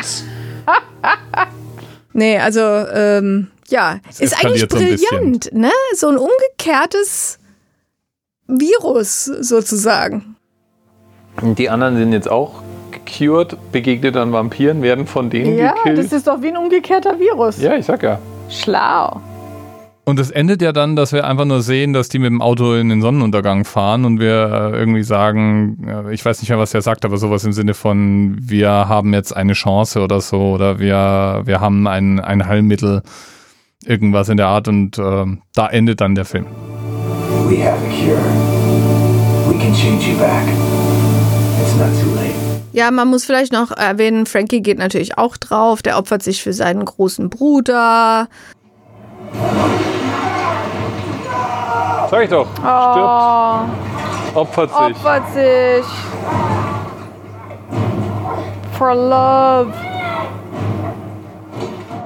[2.13, 5.71] Nee, also, ähm, ja, ist eigentlich eskaliert so brillant, ne?
[5.95, 7.39] So ein umgekehrtes
[8.49, 10.35] Virus sozusagen.
[11.41, 12.63] Die anderen sind jetzt auch
[13.05, 15.99] gecured, begegnet an Vampiren, werden von denen Ja, gekillt.
[15.99, 17.61] das ist doch wie ein umgekehrter Virus.
[17.61, 18.19] ja, ich sag ja.
[18.49, 19.21] Schlau.
[20.05, 22.75] Und es endet ja dann, dass wir einfach nur sehen, dass die mit dem Auto
[22.75, 26.75] in den Sonnenuntergang fahren und wir äh, irgendwie sagen, äh, ich weiß nicht mehr, was
[26.75, 30.81] er sagt, aber sowas im Sinne von, wir haben jetzt eine Chance oder so oder
[30.81, 33.03] wir, wir haben ein, ein Heilmittel,
[33.85, 36.47] irgendwas in der Art und ähm, da endet dann der Film.
[37.49, 38.19] We have a cure.
[39.49, 40.45] We can change you back.
[41.63, 42.30] It's not too late.
[42.73, 45.83] Ja, man muss vielleicht noch erwähnen, Frankie geht natürlich auch drauf.
[45.83, 48.29] Der opfert sich für seinen großen Bruder.
[52.11, 53.67] Sag ich doch, Oh,
[54.33, 54.97] stirbt, opfert sich.
[54.97, 55.85] opfert sich.
[58.77, 59.73] For love.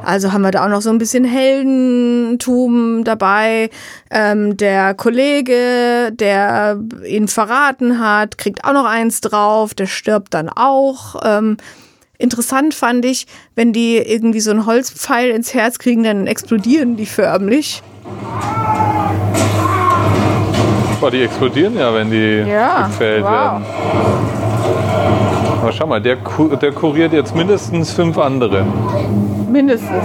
[0.04, 3.70] Also haben wir da auch noch so ein bisschen Heldentum dabei.
[4.10, 9.74] Ähm, der Kollege, der ihn verraten hat, kriegt auch noch eins drauf.
[9.74, 11.16] Der stirbt dann auch.
[11.24, 11.56] Ähm,
[12.18, 17.06] interessant fand ich, wenn die irgendwie so einen Holzpfeil ins Herz kriegen, dann explodieren die
[17.06, 17.82] förmlich.
[21.00, 23.30] Boah, die explodieren ja, wenn die Ja, gefällt wow.
[23.30, 23.64] werden.
[25.64, 28.66] Aber schau mal, der, ku- der kuriert jetzt mindestens fünf andere.
[29.50, 30.04] Mindestens.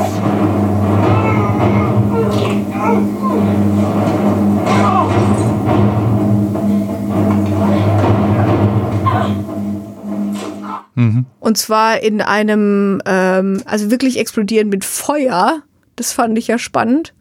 [11.39, 15.61] Und zwar in einem, ähm, also wirklich explodieren mit Feuer.
[15.95, 17.13] Das fand ich ja spannend.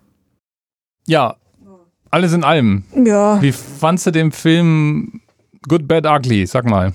[1.07, 1.37] Ja,
[2.11, 2.83] alles in allem.
[2.95, 3.41] Ja.
[3.41, 5.21] Wie fandst du den Film
[5.69, 6.47] Good, Bad, Ugly?
[6.47, 6.93] Sag mal.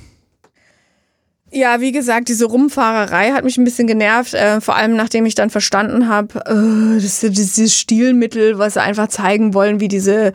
[1.55, 5.35] Ja, wie gesagt, diese Rumfahrerei hat mich ein bisschen genervt, äh, vor allem nachdem ich
[5.35, 10.33] dann verstanden habe, äh, das ist dieses Stilmittel, was sie einfach zeigen wollen, wie diese,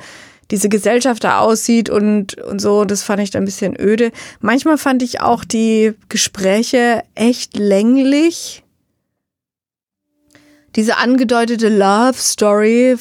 [0.53, 4.13] diese Gesellschaft da aussieht und, und so, das fand ich dann ein bisschen öde.
[4.41, 8.63] Manchmal fand ich auch die Gespräche echt länglich.
[10.77, 12.97] Diese angedeutete Love Story.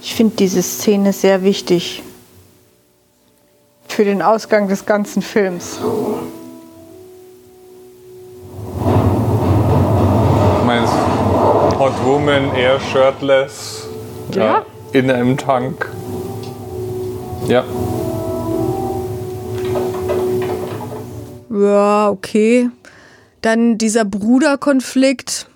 [0.00, 2.02] Ich finde diese Szene sehr wichtig
[3.94, 5.78] für den Ausgang des ganzen Films.
[10.66, 10.92] Meinst
[11.78, 13.86] Hot Woman, Air Shirtless.
[14.32, 14.64] Ja.
[14.92, 15.88] in einem Tank.
[17.46, 17.62] Ja.
[21.50, 22.70] Ja, okay.
[23.42, 25.46] Dann dieser Bruderkonflikt.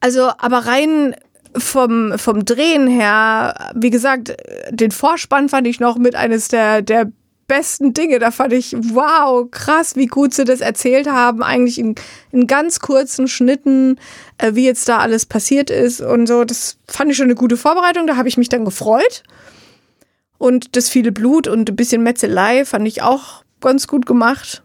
[0.00, 1.14] Also, aber rein
[1.58, 4.36] vom, vom Drehen her, wie gesagt,
[4.70, 7.10] den Vorspann fand ich noch mit eines der, der
[7.46, 8.18] besten Dinge.
[8.18, 11.42] Da fand ich, wow, krass, wie gut sie das erzählt haben.
[11.42, 11.94] Eigentlich in,
[12.32, 13.98] in ganz kurzen Schnitten,
[14.38, 16.44] äh, wie jetzt da alles passiert ist und so.
[16.44, 18.06] Das fand ich schon eine gute Vorbereitung.
[18.06, 19.22] Da habe ich mich dann gefreut.
[20.38, 24.62] Und das viele Blut und ein bisschen Metzelei fand ich auch ganz gut gemacht.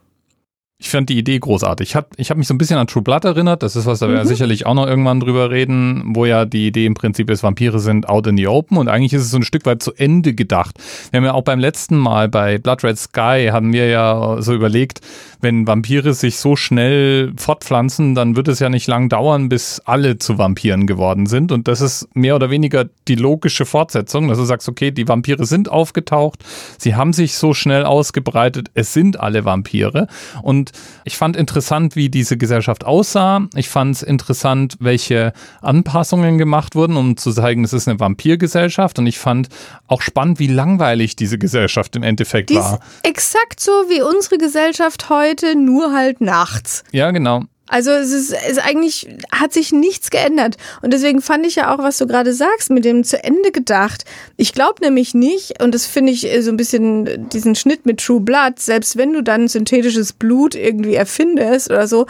[0.82, 1.90] Ich fand die Idee großartig.
[1.90, 3.62] Ich habe ich hab mich so ein bisschen an True Blood erinnert.
[3.62, 6.66] Das ist was, da werden wir sicherlich auch noch irgendwann drüber reden, wo ja die
[6.66, 9.38] Idee im Prinzip ist, Vampire sind out in the open und eigentlich ist es so
[9.38, 10.78] ein Stück weit zu Ende gedacht.
[11.12, 14.56] Wir haben ja auch beim letzten Mal bei Blood Red Sky haben wir ja so
[14.56, 15.02] überlegt,
[15.40, 20.18] wenn Vampire sich so schnell fortpflanzen, dann wird es ja nicht lang dauern, bis alle
[20.18, 21.52] zu Vampiren geworden sind.
[21.52, 25.46] Und das ist mehr oder weniger die logische Fortsetzung, dass du sagst, okay, die Vampire
[25.46, 26.44] sind aufgetaucht,
[26.80, 30.08] sie haben sich so schnell ausgebreitet, es sind alle Vampire.
[30.42, 30.71] Und
[31.04, 33.48] ich fand interessant, wie diese Gesellschaft aussah.
[33.56, 39.00] Ich fand es interessant, welche Anpassungen gemacht wurden, um zu zeigen, es ist eine Vampirgesellschaft.
[39.00, 39.50] Und ich fand
[39.88, 42.76] auch spannend, wie langweilig diese Gesellschaft im Endeffekt Die war.
[42.76, 46.84] ist exakt so wie unsere Gesellschaft heute, nur halt nachts.
[46.92, 47.44] Ja, genau.
[47.72, 50.58] Also es ist, es ist eigentlich, hat sich nichts geändert.
[50.82, 54.04] Und deswegen fand ich ja auch, was du gerade sagst, mit dem zu Ende gedacht.
[54.36, 58.02] Ich glaube nämlich nicht, und das finde ich äh, so ein bisschen diesen Schnitt mit
[58.02, 62.08] True Blood, selbst wenn du dann synthetisches Blut irgendwie erfindest oder so,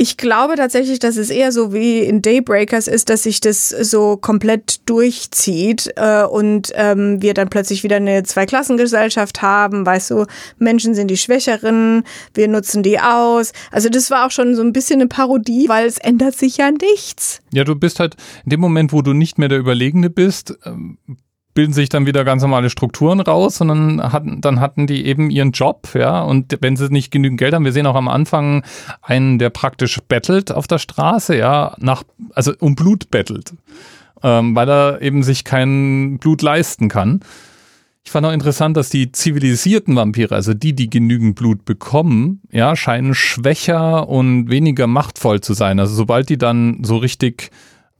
[0.00, 4.16] ich glaube tatsächlich, dass es eher so wie in Daybreakers ist, dass sich das so
[4.16, 9.84] komplett durchzieht äh, und ähm, wir dann plötzlich wieder eine Zweiklassengesellschaft haben.
[9.84, 10.24] Weißt du,
[10.58, 13.52] Menschen sind die Schwächeren, wir nutzen die aus.
[13.70, 16.70] Also das war auch schon so ein bisschen eine Parodie, weil es ändert sich ja
[16.70, 17.42] nichts.
[17.52, 20.96] Ja, du bist halt in dem Moment, wo du nicht mehr der Überlegene bist, ähm,
[21.54, 25.52] bilden sich dann wieder ganz normale Strukturen raus, sondern hatten, dann hatten die eben ihren
[25.52, 28.62] Job, ja, und wenn sie nicht genügend Geld haben, wir sehen auch am Anfang
[29.02, 33.52] einen, der praktisch bettelt auf der Straße, ja, nach, also um Blut bettelt,
[34.22, 37.20] ähm, weil er eben sich kein Blut leisten kann.
[38.04, 42.74] Ich fand auch interessant, dass die zivilisierten Vampire, also die, die genügend Blut bekommen, ja,
[42.74, 45.78] scheinen schwächer und weniger machtvoll zu sein.
[45.78, 47.50] Also sobald die dann so richtig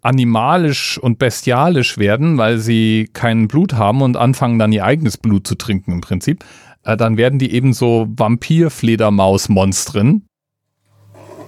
[0.02, 5.46] animalisch und bestialisch werden, weil sie kein Blut haben und anfangen dann ihr eigenes Blut
[5.46, 6.44] zu trinken im Prinzip,
[6.84, 10.24] äh, dann werden die eben so Vampir-Fledermaus-Monstren.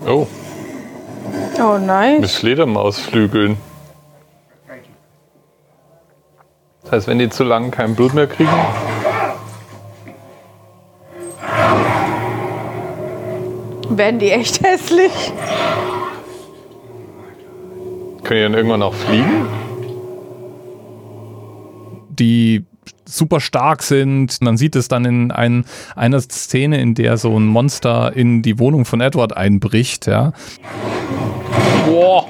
[0.07, 0.27] Oh,
[1.61, 2.21] Oh nein.
[2.21, 3.57] mit Fledermausflügeln.
[6.83, 8.51] Das heißt, wenn die zu lange kein Blut mehr kriegen,
[13.91, 15.13] Werden die echt hässlich?
[18.23, 19.47] Können die dann irgendwann auch fliegen?
[22.11, 22.65] Die
[23.05, 24.41] super stark sind.
[24.41, 25.65] Man sieht es dann in ein,
[25.97, 30.33] einer Szene, in der so ein Monster in die Wohnung von Edward einbricht, ja.
[31.87, 32.27] Boah.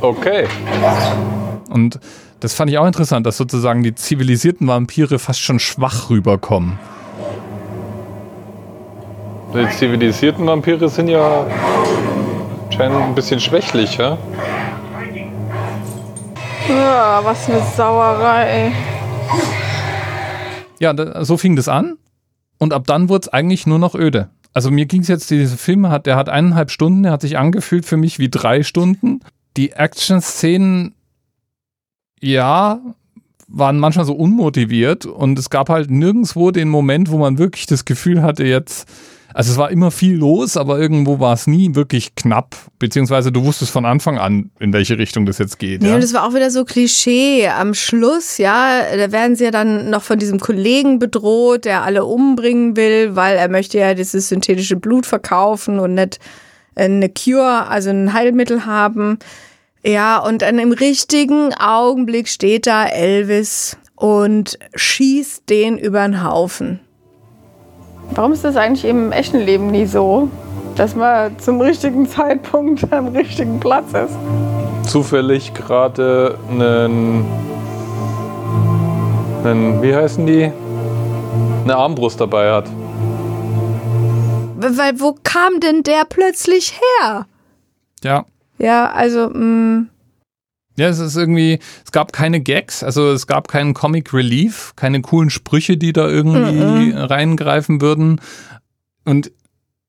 [0.00, 0.46] Okay.
[1.70, 1.98] Und
[2.40, 6.78] das fand ich auch interessant, dass sozusagen die zivilisierten Vampire fast schon schwach rüberkommen.
[9.54, 11.46] Die zivilisierten Vampire sind ja
[12.74, 14.18] scheinen ein bisschen schwächlich, ja?
[16.68, 18.72] Ja, was eine Sauerei.
[20.78, 21.96] Ja, so fing das an.
[22.58, 24.28] Und ab dann wurde es eigentlich nur noch öde.
[24.52, 27.38] Also mir ging es jetzt, dieser Film hat, der hat eineinhalb Stunden, der hat sich
[27.38, 29.20] angefühlt für mich wie drei Stunden.
[29.56, 30.94] Die Action-Szenen,
[32.20, 32.80] ja,
[33.48, 37.84] waren manchmal so unmotiviert und es gab halt nirgendwo den Moment, wo man wirklich das
[37.84, 38.88] Gefühl hatte, jetzt,
[39.34, 43.44] also es war immer viel los, aber irgendwo war es nie wirklich knapp, beziehungsweise du
[43.44, 45.82] wusstest von Anfang an, in welche Richtung das jetzt geht.
[45.82, 45.94] Nee, ja?
[45.94, 47.48] und das war auch wieder so Klischee.
[47.48, 52.04] Am Schluss, ja, da werden sie ja dann noch von diesem Kollegen bedroht, der alle
[52.04, 56.18] umbringen will, weil er möchte ja dieses synthetische Blut verkaufen und nicht
[56.74, 59.18] eine Cure, also ein Heilmittel haben.
[59.84, 66.80] Ja, und dann im richtigen Augenblick steht da Elvis und schießt den über den Haufen.
[68.14, 70.28] Warum ist das eigentlich im echten Leben nie so,
[70.76, 74.16] dass man zum richtigen Zeitpunkt am richtigen Platz ist?
[74.88, 77.24] zufällig gerade einen,
[79.44, 80.50] einen, wie heißen die?
[81.64, 82.64] Eine Armbrust dabei hat.
[84.56, 87.26] Weil wo kam denn der plötzlich her?
[88.02, 88.24] Ja.
[88.58, 89.86] Ja, also, mm, mh,
[90.78, 95.02] Ja, es ist irgendwie, es gab keine Gags, also es gab keinen Comic Relief, keine
[95.02, 98.20] coolen Sprüche, die da irgendwie reingreifen würden.
[99.04, 99.32] Und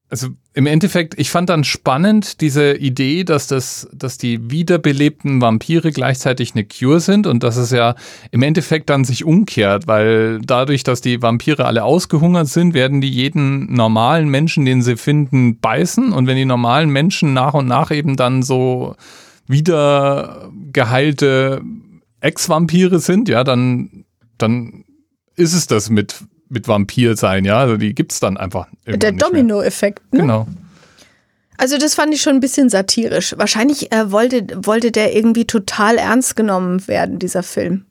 [0.09, 5.91] also im Endeffekt, ich fand dann spannend diese Idee, dass das, dass die wiederbelebten Vampire
[5.91, 7.93] gleichzeitig eine Cure sind und dass es ja
[8.31, 13.11] im Endeffekt dann sich umkehrt, weil dadurch, dass die Vampire alle ausgehungert sind, werden die
[13.11, 17.91] jeden normalen Menschen, den sie finden, beißen und wenn die normalen Menschen nach und nach
[17.91, 18.95] eben dann so
[19.49, 21.61] wieder geheilte
[22.21, 24.05] Ex-Vampire sind, ja, dann,
[24.37, 24.85] dann
[25.35, 27.59] ist es das mit, mit Vampir sein, ja.
[27.59, 28.67] Also die gibt's dann einfach.
[28.85, 29.11] der.
[29.11, 30.13] Domino-Effekt.
[30.13, 30.21] Ne?
[30.21, 30.47] Genau.
[31.57, 33.35] Also das fand ich schon ein bisschen satirisch.
[33.37, 37.85] Wahrscheinlich äh, wollte, wollte der irgendwie total ernst genommen werden, dieser Film.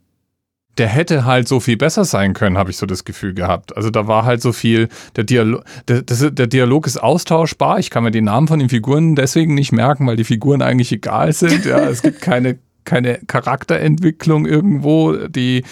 [0.78, 3.76] Der hätte halt so viel besser sein können, habe ich so das Gefühl gehabt.
[3.76, 7.78] Also da war halt so viel, der Dialog, der, der Dialog ist austauschbar.
[7.78, 10.92] Ich kann mir die Namen von den Figuren deswegen nicht merken, weil die Figuren eigentlich
[10.92, 11.64] egal sind.
[11.64, 15.62] Ja, es gibt keine keine Charakterentwicklung irgendwo, die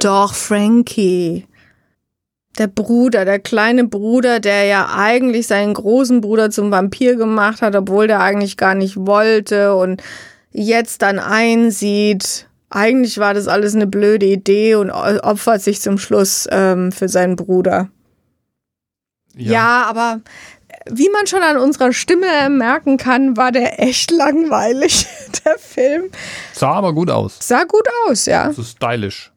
[0.00, 1.46] Doch, Frankie.
[2.58, 7.74] Der Bruder, der kleine Bruder, der ja eigentlich seinen großen Bruder zum Vampir gemacht hat,
[7.76, 10.02] obwohl der eigentlich gar nicht wollte und
[10.50, 16.46] jetzt dann einsieht, eigentlich war das alles eine blöde Idee und opfert sich zum Schluss
[16.50, 17.88] ähm, für seinen Bruder.
[19.34, 19.84] Ja.
[19.84, 20.20] aber
[20.90, 25.06] wie man schon an unserer Stimme merken kann, war der echt langweilig,
[25.44, 26.10] der Film.
[26.52, 27.38] Sah aber gut aus.
[27.40, 28.52] Sah gut aus, ja.
[28.52, 29.30] So stylisch.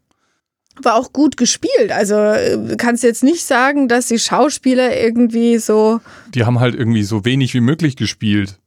[0.81, 1.91] War auch gut gespielt.
[1.91, 5.99] Also äh, kannst jetzt nicht sagen, dass die Schauspieler irgendwie so.
[6.33, 8.57] Die haben halt irgendwie so wenig wie möglich gespielt.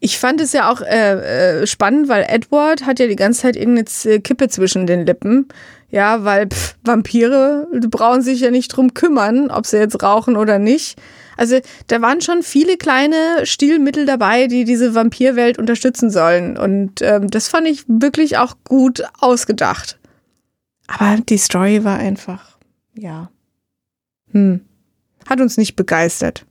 [0.00, 3.56] Ich fand es ja auch äh, äh, spannend, weil Edward hat ja die ganze Zeit
[3.56, 5.48] irgendeine Z- Kippe zwischen den Lippen.
[5.90, 10.58] Ja, weil pff, Vampire brauchen sich ja nicht drum kümmern, ob sie jetzt rauchen oder
[10.58, 11.00] nicht.
[11.36, 16.56] Also da waren schon viele kleine Stilmittel dabei, die diese Vampirwelt unterstützen sollen.
[16.58, 19.98] Und ähm, das fand ich wirklich auch gut ausgedacht.
[20.88, 22.58] Aber die Story war einfach,
[22.94, 23.30] ja.
[24.32, 24.60] Hm.
[25.28, 26.46] Hat uns nicht begeistert.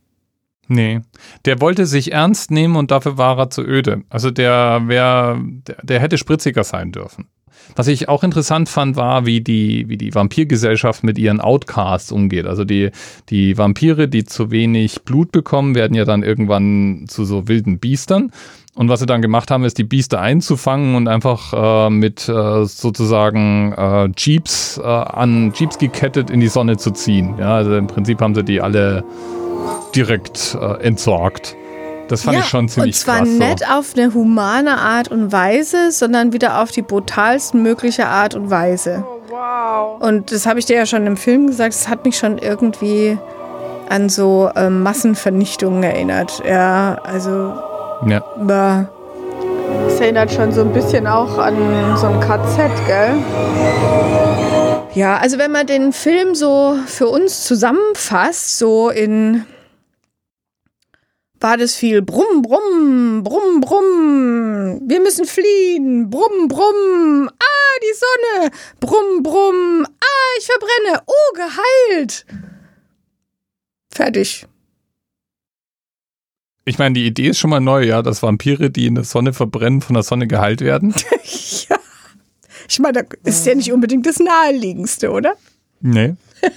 [0.68, 1.00] Nee.
[1.44, 4.02] Der wollte sich ernst nehmen und dafür war er zu öde.
[4.08, 7.28] Also der wär, der, der hätte spritziger sein dürfen.
[7.74, 12.46] Was ich auch interessant fand, war, wie die, wie die Vampirgesellschaft mit ihren Outcasts umgeht.
[12.46, 12.90] Also die,
[13.28, 18.30] die Vampire, die zu wenig Blut bekommen, werden ja dann irgendwann zu so wilden Biestern.
[18.76, 22.66] Und was sie dann gemacht haben, ist die Biester einzufangen und einfach äh, mit äh,
[22.66, 27.36] sozusagen äh, Jeeps äh, an Jeeps gekettet in die Sonne zu ziehen.
[27.38, 29.02] Ja, also im Prinzip haben sie die alle
[29.94, 31.56] direkt äh, entsorgt.
[32.08, 33.28] Das fand ich schon ziemlich Und zwar krass.
[33.28, 33.64] nicht so.
[33.64, 39.04] auf eine humane Art und Weise, sondern wieder auf die brutalst mögliche Art und Weise.
[39.30, 40.02] Wow.
[40.02, 43.16] Und das habe ich dir ja schon im Film gesagt, es hat mich schon irgendwie
[43.88, 46.42] an so ähm, Massenvernichtungen erinnert.
[46.46, 47.54] Ja, also
[48.04, 48.20] Ja.
[48.36, 48.90] bah.
[49.88, 51.56] Es erinnert schon so ein bisschen auch an
[51.96, 53.14] so ein KZ, gell?
[54.94, 59.44] Ja, also wenn man den Film so für uns zusammenfasst, so in
[61.40, 64.80] war das viel Brumm, Brumm, Brumm, Brumm.
[64.88, 66.08] Wir müssen fliehen.
[66.08, 67.28] Brumm, Brumm.
[67.28, 68.50] Ah, die Sonne.
[68.80, 69.86] Brumm, Brumm.
[69.86, 71.02] Ah, ich verbrenne.
[71.06, 72.24] Oh, geheilt.
[73.92, 74.46] Fertig.
[76.68, 79.32] Ich meine, die Idee ist schon mal neu, ja, dass Vampire, die in der Sonne
[79.32, 80.92] verbrennen, von der Sonne geheilt werden.
[81.68, 81.76] ja.
[82.68, 85.34] Ich meine, das ist ja nicht unbedingt das Naheliegendste, oder?
[85.80, 86.14] Nee.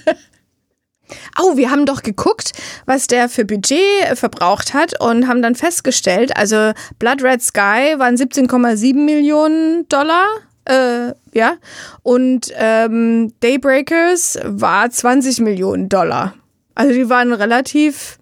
[1.40, 2.52] Oh, wir haben doch geguckt,
[2.86, 3.80] was der für Budget
[4.14, 10.26] verbraucht hat und haben dann festgestellt, also Blood Red Sky waren 17,7 Millionen Dollar.
[10.66, 11.56] Äh, ja.
[12.04, 16.34] Und ähm, Daybreakers war 20 Millionen Dollar.
[16.76, 18.20] Also die waren relativ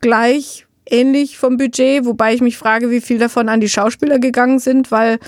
[0.00, 4.58] gleich ähnlich vom Budget, wobei ich mich frage, wie viel davon an die Schauspieler gegangen
[4.58, 5.18] sind, weil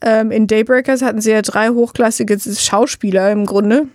[0.00, 3.88] ähm, in Daybreakers hatten sie ja drei hochklassige Schauspieler im Grunde.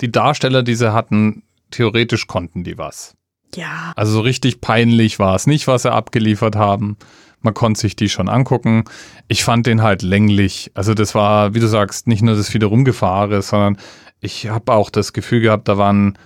[0.00, 3.14] Die Darsteller, die sie hatten, theoretisch konnten die was.
[3.54, 3.92] Ja.
[3.96, 6.96] Also so richtig peinlich war es nicht, was sie abgeliefert haben.
[7.40, 8.84] Man konnte sich die schon angucken.
[9.28, 10.70] Ich fand den halt länglich.
[10.74, 13.78] Also das war, wie du sagst, nicht nur das wieder rumgefahren, sondern
[14.20, 16.18] ich habe auch das Gefühl gehabt, da waren,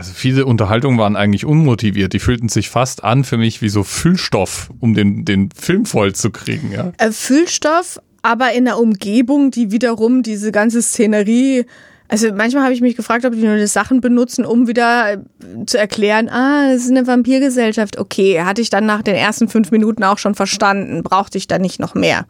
[0.00, 2.14] also viele Unterhaltungen waren eigentlich unmotiviert.
[2.14, 6.14] Die fühlten sich fast an für mich wie so Füllstoff, um den, den Film voll
[6.14, 6.92] zu kriegen, ja.
[6.96, 11.66] äh, Füllstoff, aber in einer Umgebung, die wiederum diese ganze Szenerie.
[12.08, 15.18] Also manchmal habe ich mich gefragt, ob die nur Sachen benutzen, um wieder äh,
[15.66, 17.98] zu erklären, ah, das ist eine Vampirgesellschaft.
[17.98, 21.60] Okay, hatte ich dann nach den ersten fünf Minuten auch schon verstanden, brauchte ich dann
[21.60, 22.24] nicht noch mehr.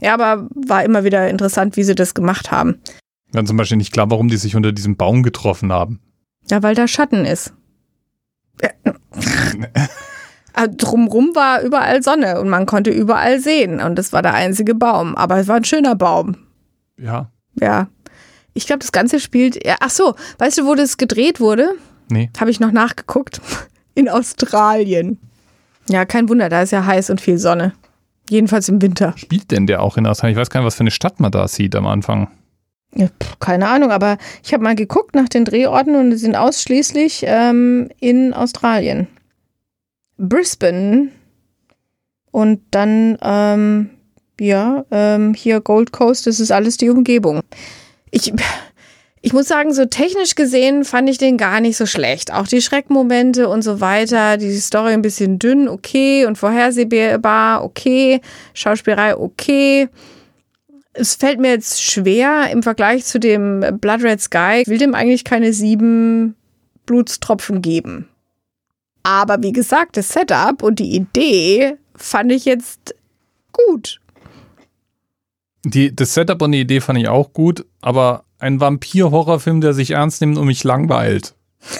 [0.00, 2.78] Ja, aber war immer wieder interessant, wie sie das gemacht haben.
[3.32, 5.98] Dann zum Beispiel nicht klar, warum die sich unter diesem Baum getroffen haben.
[6.50, 7.52] Ja, weil da Schatten ist.
[8.60, 8.68] Äh,
[10.68, 15.14] Drumrum war überall Sonne und man konnte überall sehen und das war der einzige Baum.
[15.14, 16.36] Aber es war ein schöner Baum.
[16.98, 17.88] Ja, Ja.
[18.52, 19.64] Ich glaube, das Ganze spielt.
[19.64, 21.76] Ja, ach so, weißt du, wo das gedreht wurde?
[22.10, 22.30] nee.
[22.40, 23.40] Habe ich noch nachgeguckt.
[23.94, 25.18] In Australien.
[25.88, 27.72] Ja, kein Wunder, da ist ja heiß und viel Sonne.
[28.28, 29.14] Jedenfalls im Winter.
[29.16, 30.36] Spielt denn der auch in Australien?
[30.36, 32.28] Ich weiß gar nicht, was für eine Stadt man da sieht am Anfang.
[32.94, 36.34] Ja, pff, keine Ahnung, aber ich habe mal geguckt nach den Drehorten und die sind
[36.34, 39.06] ausschließlich ähm, in Australien.
[40.18, 41.10] Brisbane
[42.32, 43.90] und dann, ähm,
[44.40, 47.40] ja, ähm, hier Gold Coast, das ist alles die Umgebung.
[48.10, 48.32] Ich,
[49.22, 52.32] ich muss sagen, so technisch gesehen fand ich den gar nicht so schlecht.
[52.32, 58.20] Auch die Schreckmomente und so weiter, die Story ein bisschen dünn, okay, und vorhersehbar, okay,
[58.52, 59.88] Schauspielerei, okay
[61.00, 64.60] es fällt mir jetzt schwer im Vergleich zu dem Blood Red Sky.
[64.62, 66.36] Ich will dem eigentlich keine sieben
[66.86, 68.08] Blutstropfen geben.
[69.02, 72.94] Aber wie gesagt, das Setup und die Idee fand ich jetzt
[73.52, 74.00] gut.
[75.64, 79.90] Die, das Setup und die Idee fand ich auch gut, aber ein Vampir-Horrorfilm, der sich
[79.92, 81.34] ernst nimmt und mich langweilt.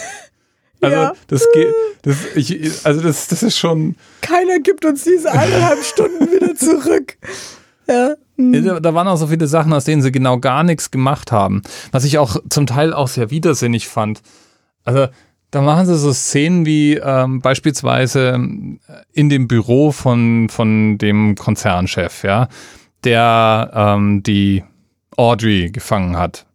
[0.83, 1.13] Also, Ja.
[1.27, 1.67] das geht,
[2.01, 7.17] das, ich, also das, das ist schon, Keiner gibt uns diese eineinhalb Stunden wieder zurück.
[7.87, 8.15] Ja.
[8.63, 11.61] Da, da waren auch so viele Sachen, aus denen sie genau gar nichts gemacht haben.
[11.91, 14.21] Was ich auch zum Teil auch sehr widersinnig fand.
[14.83, 15.07] Also,
[15.51, 18.39] Da machen sie so Szenen wie ähm, beispielsweise
[19.11, 22.47] in dem Büro von, von dem Konzernchef, ja,
[23.03, 24.63] der ähm, die
[25.17, 26.45] Audrey gefangen hat.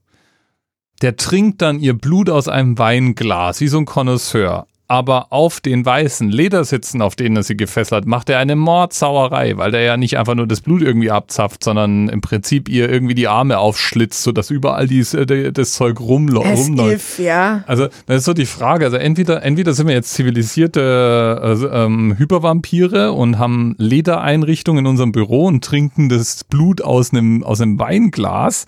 [1.02, 5.84] Der trinkt dann ihr Blut aus einem Weinglas, wie so ein Connoisseur aber auf den
[5.84, 10.16] weißen Ledersitzen, auf denen er sie gefesselt, macht er eine Mordsauerei, weil der ja nicht
[10.16, 14.50] einfach nur das Blut irgendwie abzapft, sondern im Prinzip ihr irgendwie die Arme aufschlitzt, sodass
[14.50, 17.18] überall dies, äh, das Zeug rumläuft.
[17.18, 17.64] Ja.
[17.66, 18.84] Also, das ist so die Frage.
[18.84, 25.12] Also, entweder, entweder sind wir jetzt zivilisierte äh, ähm, Hypervampire und haben Ledereinrichtungen in unserem
[25.12, 28.66] Büro und trinken das Blut aus einem, aus einem Weinglas.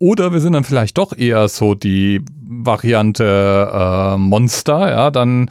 [0.00, 5.50] Oder wir sind dann vielleicht doch eher so die Variante äh, Monster, ja, dann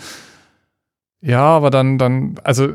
[1.22, 2.70] ja, aber dann, dann, also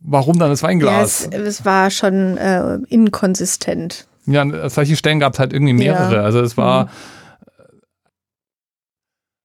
[0.00, 1.28] warum dann das Weinglas?
[1.30, 4.06] Ja, es, es war schon äh, inkonsistent.
[4.26, 6.16] Ja, solche Stellen gab es halt irgendwie mehrere.
[6.16, 6.22] Ja.
[6.22, 6.90] Also es war, mhm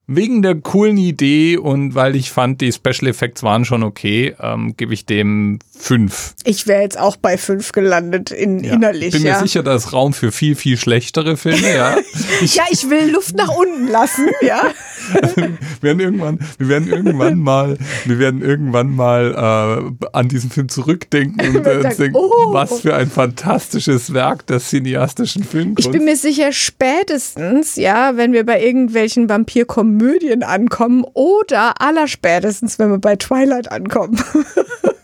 [0.08, 4.76] wegen der coolen Idee und weil ich fand, die Special Effects waren schon okay, ähm,
[4.78, 6.34] gebe ich dem fünf.
[6.46, 8.74] Ich wäre jetzt auch bei fünf gelandet in, ja.
[8.74, 9.12] innerlich.
[9.12, 9.34] Bin ja.
[9.34, 11.98] mir sicher, da ist Raum für viel, viel schlechtere Filme, ja.
[12.42, 14.62] Ich, ja, ich will Luft nach unten lassen, ja.
[15.14, 15.50] Also, wir
[15.82, 21.58] werden irgendwann, wir werden irgendwann mal, wir werden irgendwann mal äh, an diesen Film zurückdenken
[21.58, 22.54] und äh, denken, oh.
[22.54, 25.86] was für ein fantastisches Werk des cineastischen Filmkunst.
[25.86, 32.80] Ich bin mir sicher, spätestens, ja, wenn wir bei irgendwelchen Vampirkomödien Komödien ankommen oder allerspätestens,
[32.80, 34.20] wenn wir bei Twilight ankommen.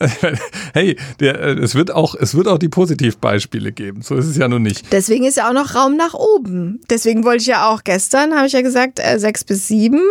[0.74, 4.02] hey, der, äh, es, wird auch, es wird auch die Positivbeispiele geben.
[4.02, 4.92] So ist es ja nun nicht.
[4.92, 6.80] Deswegen ist ja auch noch Raum nach oben.
[6.90, 10.02] Deswegen wollte ich ja auch gestern, habe ich ja gesagt, äh, sechs bis sieben,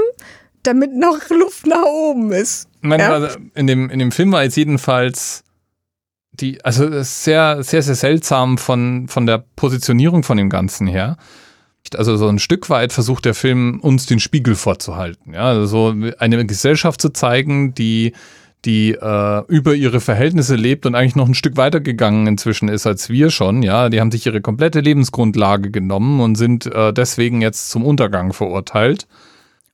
[0.63, 2.67] damit noch Luft nach oben ist.
[2.81, 3.13] Meine, ja?
[3.13, 5.43] also in, dem, in dem Film war jetzt jedenfalls
[6.31, 11.17] die, also sehr, sehr, sehr seltsam von, von der Positionierung von dem Ganzen her.
[11.95, 15.33] Also so ein Stück weit versucht der Film uns den Spiegel vorzuhalten.
[15.33, 18.13] Ja, also so eine Gesellschaft zu zeigen, die
[18.65, 22.85] die äh, über ihre Verhältnisse lebt und eigentlich noch ein Stück weiter gegangen inzwischen ist
[22.85, 23.63] als wir schon.
[23.63, 28.33] Ja, die haben sich ihre komplette Lebensgrundlage genommen und sind äh, deswegen jetzt zum Untergang
[28.33, 29.07] verurteilt.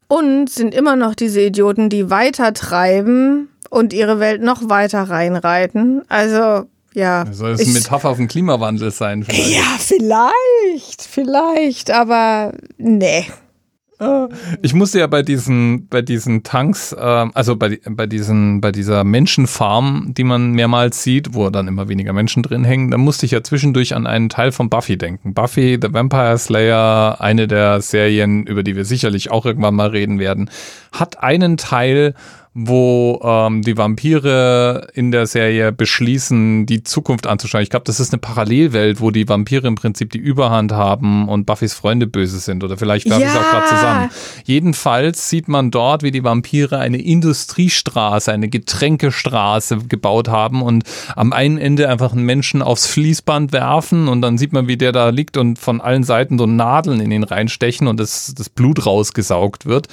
[0.07, 6.03] Und sind immer noch diese Idioten, die weiter treiben und ihre Welt noch weiter reinreiten.
[6.09, 7.25] Also ja.
[7.31, 9.23] Soll das eine Metapher auf den Klimawandel sein?
[9.23, 9.49] Vielleicht?
[9.49, 13.25] Ja, vielleicht, vielleicht, aber nee.
[14.61, 19.05] Ich musste ja bei diesen, bei diesen Tanks, äh, also bei, bei, diesen, bei dieser
[19.05, 23.31] Menschenfarm, die man mehrmals sieht, wo dann immer weniger Menschen drin hängen, da musste ich
[23.31, 25.33] ja zwischendurch an einen Teil von Buffy denken.
[25.33, 30.19] Buffy, The Vampire Slayer, eine der Serien, über die wir sicherlich auch irgendwann mal reden
[30.19, 30.49] werden,
[30.91, 32.15] hat einen Teil,
[32.57, 37.63] wo ähm, die Vampire in der Serie beschließen, die Zukunft anzuschauen.
[37.63, 41.45] Ich glaube, das ist eine Parallelwelt, wo die Vampire im Prinzip die Überhand haben und
[41.45, 42.63] Buffys Freunde böse sind.
[42.63, 43.27] Oder vielleicht werfe ja.
[43.27, 44.09] es auch gerade zusammen.
[44.45, 51.33] Jedenfalls sieht man dort, wie die Vampire eine Industriestraße, eine Getränkestraße gebaut haben und am
[51.33, 55.09] einen Ende einfach einen Menschen aufs Fließband werfen und dann sieht man, wie der da
[55.09, 59.65] liegt und von allen Seiten so Nadeln in ihn reinstechen und das, das Blut rausgesaugt
[59.65, 59.89] wird.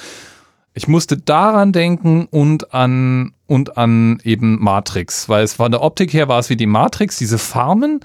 [0.74, 6.12] Ich musste daran denken und an und an eben Matrix, weil es von der Optik
[6.14, 8.00] her war es wie die Matrix, diese Farmen,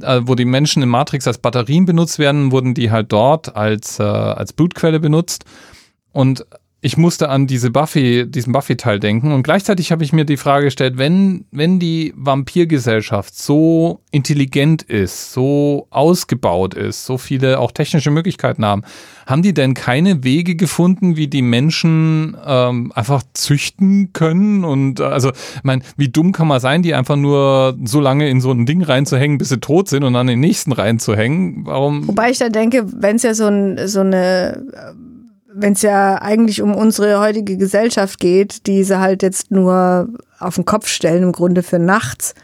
[0.00, 3.98] äh, wo die Menschen in Matrix als Batterien benutzt werden, wurden die halt dort als,
[3.98, 5.44] äh, als Blutquelle benutzt.
[6.12, 6.46] Und
[6.80, 10.66] ich musste an diese Buffy, diesen Buffy-Teil denken und gleichzeitig habe ich mir die Frage
[10.66, 18.12] gestellt, wenn, wenn die Vampirgesellschaft so intelligent ist, so ausgebaut ist, so viele auch technische
[18.12, 18.82] Möglichkeiten haben,
[19.26, 24.64] haben die denn keine Wege gefunden, wie die Menschen ähm, einfach züchten können?
[24.64, 28.30] Und äh, also, ich meine, wie dumm kann man sein, die einfach nur so lange
[28.30, 31.66] in so ein Ding reinzuhängen, bis sie tot sind und dann den nächsten reinzuhängen?
[31.66, 32.06] Warum?
[32.06, 34.64] Wobei ich da denke, wenn es ja so, ein, so eine
[35.50, 40.56] wenn es ja eigentlich um unsere heutige Gesellschaft geht, die sie halt jetzt nur auf
[40.56, 42.34] den Kopf stellen, im Grunde für nachts.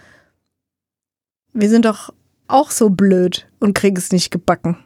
[1.53, 2.13] Wir sind doch
[2.49, 4.79] auch so blöd und kriegen es nicht gebacken.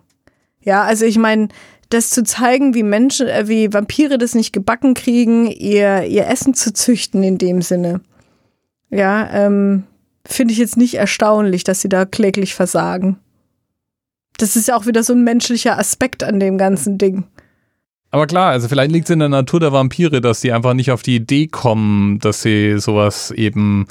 [0.60, 1.48] Ja, also ich meine,
[1.90, 6.54] das zu zeigen, wie Menschen, äh, wie Vampire das nicht gebacken kriegen, ihr, ihr Essen
[6.54, 8.00] zu züchten in dem Sinne.
[8.90, 9.84] Ja, ähm,
[10.26, 13.18] finde ich jetzt nicht erstaunlich, dass sie da kläglich versagen.
[14.36, 17.24] Das ist ja auch wieder so ein menschlicher Aspekt an dem ganzen Ding.
[18.10, 20.90] Aber klar, also vielleicht liegt es in der Natur der Vampire, dass sie einfach nicht
[20.90, 23.86] auf die Idee kommen, dass sie sowas eben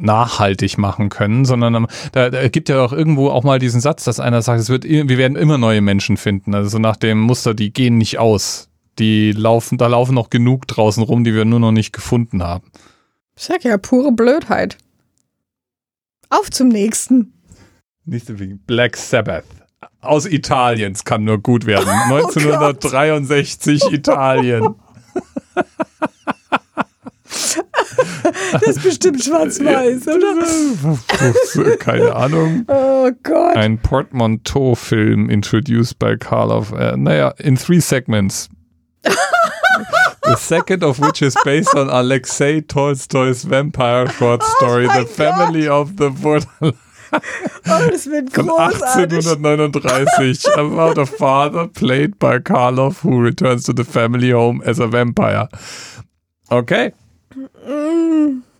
[0.00, 4.20] nachhaltig machen können, sondern da, da gibt ja auch irgendwo auch mal diesen Satz, dass
[4.20, 6.54] einer sagt, es wird, wir werden immer neue Menschen finden.
[6.54, 8.68] Also so nach dem Muster, die gehen nicht aus.
[8.98, 12.70] Die laufen, da laufen noch genug draußen rum, die wir nur noch nicht gefunden haben.
[13.36, 14.76] Ich sag ja, pure Blödheit.
[16.30, 17.32] Auf zum nächsten.
[18.04, 18.58] Nächste Wegen.
[18.66, 19.44] Black Sabbath.
[20.00, 20.92] Aus Italien.
[20.92, 21.88] Es kann nur gut werden.
[22.10, 24.74] 1963 Italien.
[28.52, 31.76] Das ist bestimmt schwarz-weiß, oder?
[31.78, 32.64] Keine Ahnung.
[32.68, 33.56] Oh Gott.
[33.56, 36.72] Ein Portmanteau-Film introduced by Karloff.
[36.72, 38.48] Äh, naja, in three segments.
[40.24, 45.96] The second of which is based on Alexei Tolstoy's vampire short story, The Family of
[45.96, 46.74] the Borderline.
[47.12, 49.26] Oh, das wird Von großartig.
[49.26, 54.90] 1839 about a father played by Karloff who returns to the family home as a
[54.90, 55.48] vampire.
[56.50, 56.92] Okay.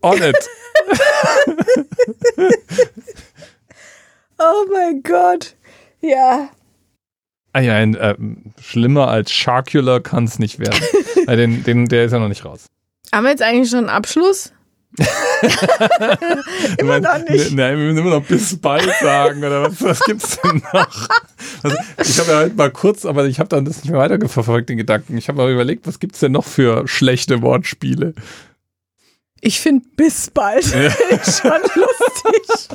[0.03, 0.37] On it.
[4.39, 5.57] Oh mein Gott.
[6.01, 6.51] Ja.
[7.53, 8.15] Ah ja, ein, äh,
[8.61, 10.81] schlimmer als Sharkular kann es nicht werden.
[11.27, 12.67] äh, den, den, der ist ja noch nicht raus.
[13.13, 14.53] Haben wir jetzt eigentlich schon einen Abschluss?
[16.79, 17.53] Immer noch nicht.
[17.53, 21.09] Nein, wir müssen immer noch bis bald sagen oder was, was gibt's denn noch?
[21.63, 24.69] Also, ich habe ja halt mal kurz, aber ich habe dann das nicht mehr weiterverfolgt,
[24.69, 25.17] den Gedanken.
[25.17, 28.15] Ich habe mal überlegt, was gibt's denn noch für schlechte Wortspiele?
[29.41, 30.91] Ich finde bis bald Ja.
[31.23, 32.69] schon lustig.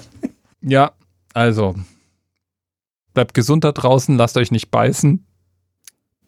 [0.61, 0.91] Ja,
[1.33, 1.75] also.
[3.13, 5.25] Bleibt gesund da draußen, lasst euch nicht beißen.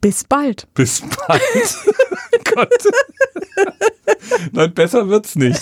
[0.01, 0.67] Bis bald.
[0.73, 1.41] Bis bald.
[2.55, 2.69] Gott.
[4.51, 5.59] Nein, besser wird's nicht.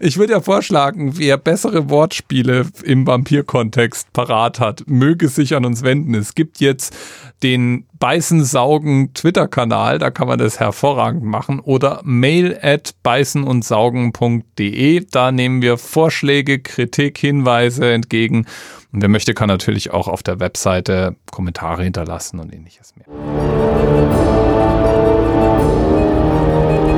[0.00, 5.82] Ich würde ja vorschlagen, wer bessere Wortspiele im Vampir-Kontext parat hat, möge sich an uns
[5.82, 6.14] wenden.
[6.14, 6.94] Es gibt jetzt
[7.42, 11.60] den Beißen-Saugen-Twitter-Kanal, da kann man das hervorragend machen.
[11.60, 15.06] Oder mail at beißenundsaugen.de.
[15.10, 18.46] Da nehmen wir Vorschläge, Kritik, Hinweise entgegen.
[18.92, 23.06] Und wer möchte, kann natürlich auch auf der Webseite Kommentare hinterlassen und ähnliches mehr.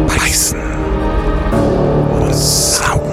[0.07, 0.61] Beißen
[2.21, 3.06] und Saugen.